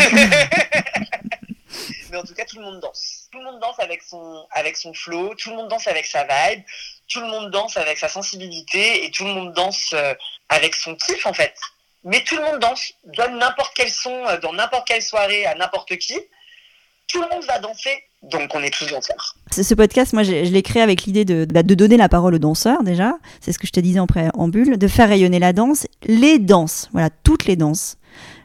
[2.11, 3.29] mais en tout cas tout le monde danse.
[3.31, 6.25] Tout le monde danse avec son avec son flow, tout le monde danse avec sa
[6.25, 6.63] vibe,
[7.09, 10.15] tout le monde danse avec sa sensibilité et tout le monde danse euh,
[10.49, 11.55] avec son kiff en fait.
[12.05, 15.55] Mais tout le monde danse, donne n'importe quel son euh, dans n'importe quelle soirée à
[15.55, 16.19] n'importe qui.
[17.09, 17.91] Tout le monde va danser,
[18.23, 19.35] donc on est tous danseurs.
[19.51, 22.39] Ce podcast, moi, je, l'ai créé avec l'idée de, bah, de donner la parole aux
[22.39, 23.15] danseurs, déjà.
[23.41, 24.79] C'est ce que je te disais en préambule.
[24.79, 27.97] De faire rayonner la danse, les danses, voilà, toutes les danses.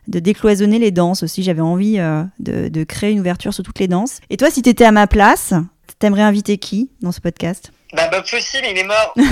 [0.07, 1.43] De décloisonner les danses aussi.
[1.43, 4.19] J'avais envie euh, de, de, créer une ouverture sur toutes les danses.
[4.29, 5.53] Et toi, si tu étais à ma place,
[5.99, 7.71] t'aimerais inviter qui dans ce podcast?
[7.93, 9.13] Bah, Bob mais il est mort.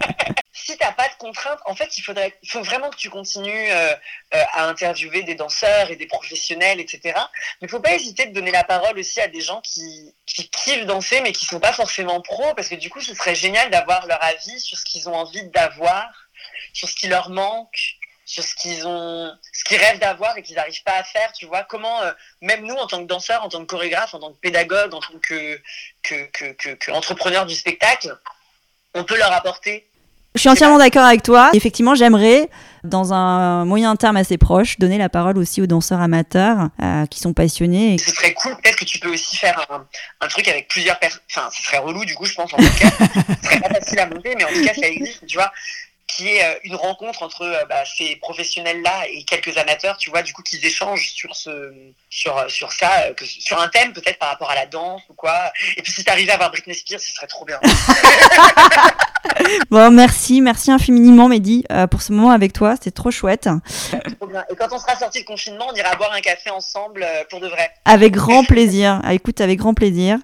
[0.54, 3.72] si t'as pas de contraintes, en fait, il faudrait, il faut vraiment que tu continues
[3.72, 3.94] euh,
[4.34, 7.20] euh, à interviewer des danseurs et des professionnels, etc.
[7.62, 10.86] Mais faut pas hésiter de donner la parole aussi à des gens qui, qui kiffent
[10.86, 14.08] danser, mais qui sont pas forcément pros, parce que du coup, ce serait génial d'avoir
[14.08, 16.10] leur avis sur ce qu'ils ont envie d'avoir,
[16.74, 17.97] sur ce qui leur manque,
[18.28, 21.32] sur ce qu'ils ont, ce qu'ils rêvent d'avoir et qu'ils n'arrivent pas à faire.
[21.32, 22.12] Tu vois comment, euh,
[22.42, 25.00] même nous, en tant que danseurs, en tant que chorégraphe, en tant que pédagogue, en
[25.00, 25.60] tant que,
[26.04, 28.16] que, que, que, que entrepreneur du spectacle,
[28.94, 29.88] on peut leur apporter
[30.36, 31.50] je suis entièrement d'accord avec toi.
[31.54, 32.48] Effectivement, j'aimerais,
[32.84, 37.20] dans un moyen terme assez proche, donner la parole aussi aux danseurs amateurs euh, qui
[37.20, 37.98] sont passionnés.
[37.98, 39.66] Ce serait cool, peut-être que tu peux aussi faire
[40.22, 41.22] un, truc avec plusieurs personnes.
[41.32, 42.90] Enfin, ce serait relou du coup, je pense, en tout cas.
[43.42, 45.52] ce serait pas facile à monter, mais en tout cas, ça existe, tu vois
[46.08, 50.24] qui est euh, une rencontre entre euh, bah, ces professionnels-là et quelques amateurs, tu vois,
[50.24, 51.74] du coup, qu'ils échangent sur ce,
[52.10, 55.52] sur, sur ça, sur un thème peut-être par rapport à la danse ou quoi.
[55.76, 57.60] Et puis si t'arrivais à voir Britney Spears, ce serait trop bien.
[59.70, 62.76] bon, merci, merci infiniment, Mehdi, euh, pour ce moment avec toi.
[62.76, 63.50] C'était trop chouette.
[63.94, 67.40] Et quand on sera sorti de confinement, on ira boire un café ensemble euh, pour
[67.40, 67.70] de vrai.
[67.86, 69.02] Avec grand plaisir.
[69.04, 70.20] Ah, écoute, avec grand plaisir.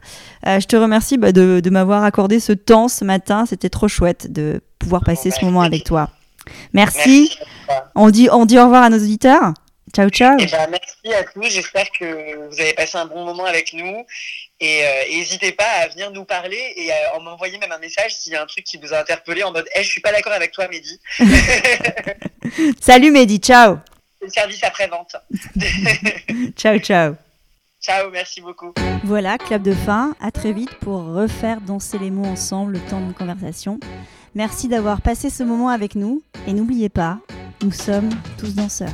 [0.47, 3.45] Euh, je te remercie bah, de, de m'avoir accordé ce temps ce matin.
[3.47, 6.09] C'était trop chouette de pouvoir passer ce moment avec toi.
[6.73, 7.37] Merci.
[7.95, 9.53] on, dit, on dit au revoir à nos auditeurs.
[9.95, 10.37] Ciao, ciao.
[10.39, 11.49] Eh ben, merci à tous.
[11.49, 14.05] J'espère que vous avez passé un bon moment avec nous.
[14.63, 18.31] Et euh, n'hésitez pas à venir nous parler et à, m'envoyer même un message s'il
[18.31, 20.13] y a un truc qui vous a interpellé en mode hey, eh, je suis pas
[20.13, 21.01] d'accord avec toi, Mehdi.
[22.81, 23.39] Salut, Mehdi.
[23.39, 23.79] Ciao.
[24.21, 25.17] Le service après-vente.
[26.55, 27.15] ciao, ciao.
[27.81, 28.73] Ciao, merci beaucoup.
[29.03, 30.15] Voilà, clap de fin.
[30.21, 33.81] À très vite pour refaire danser les mots ensemble le temps d'une conversation.
[34.33, 36.23] Merci d'avoir passé ce moment avec nous.
[36.47, 37.19] Et n'oubliez pas,
[37.61, 38.93] nous sommes tous danseurs.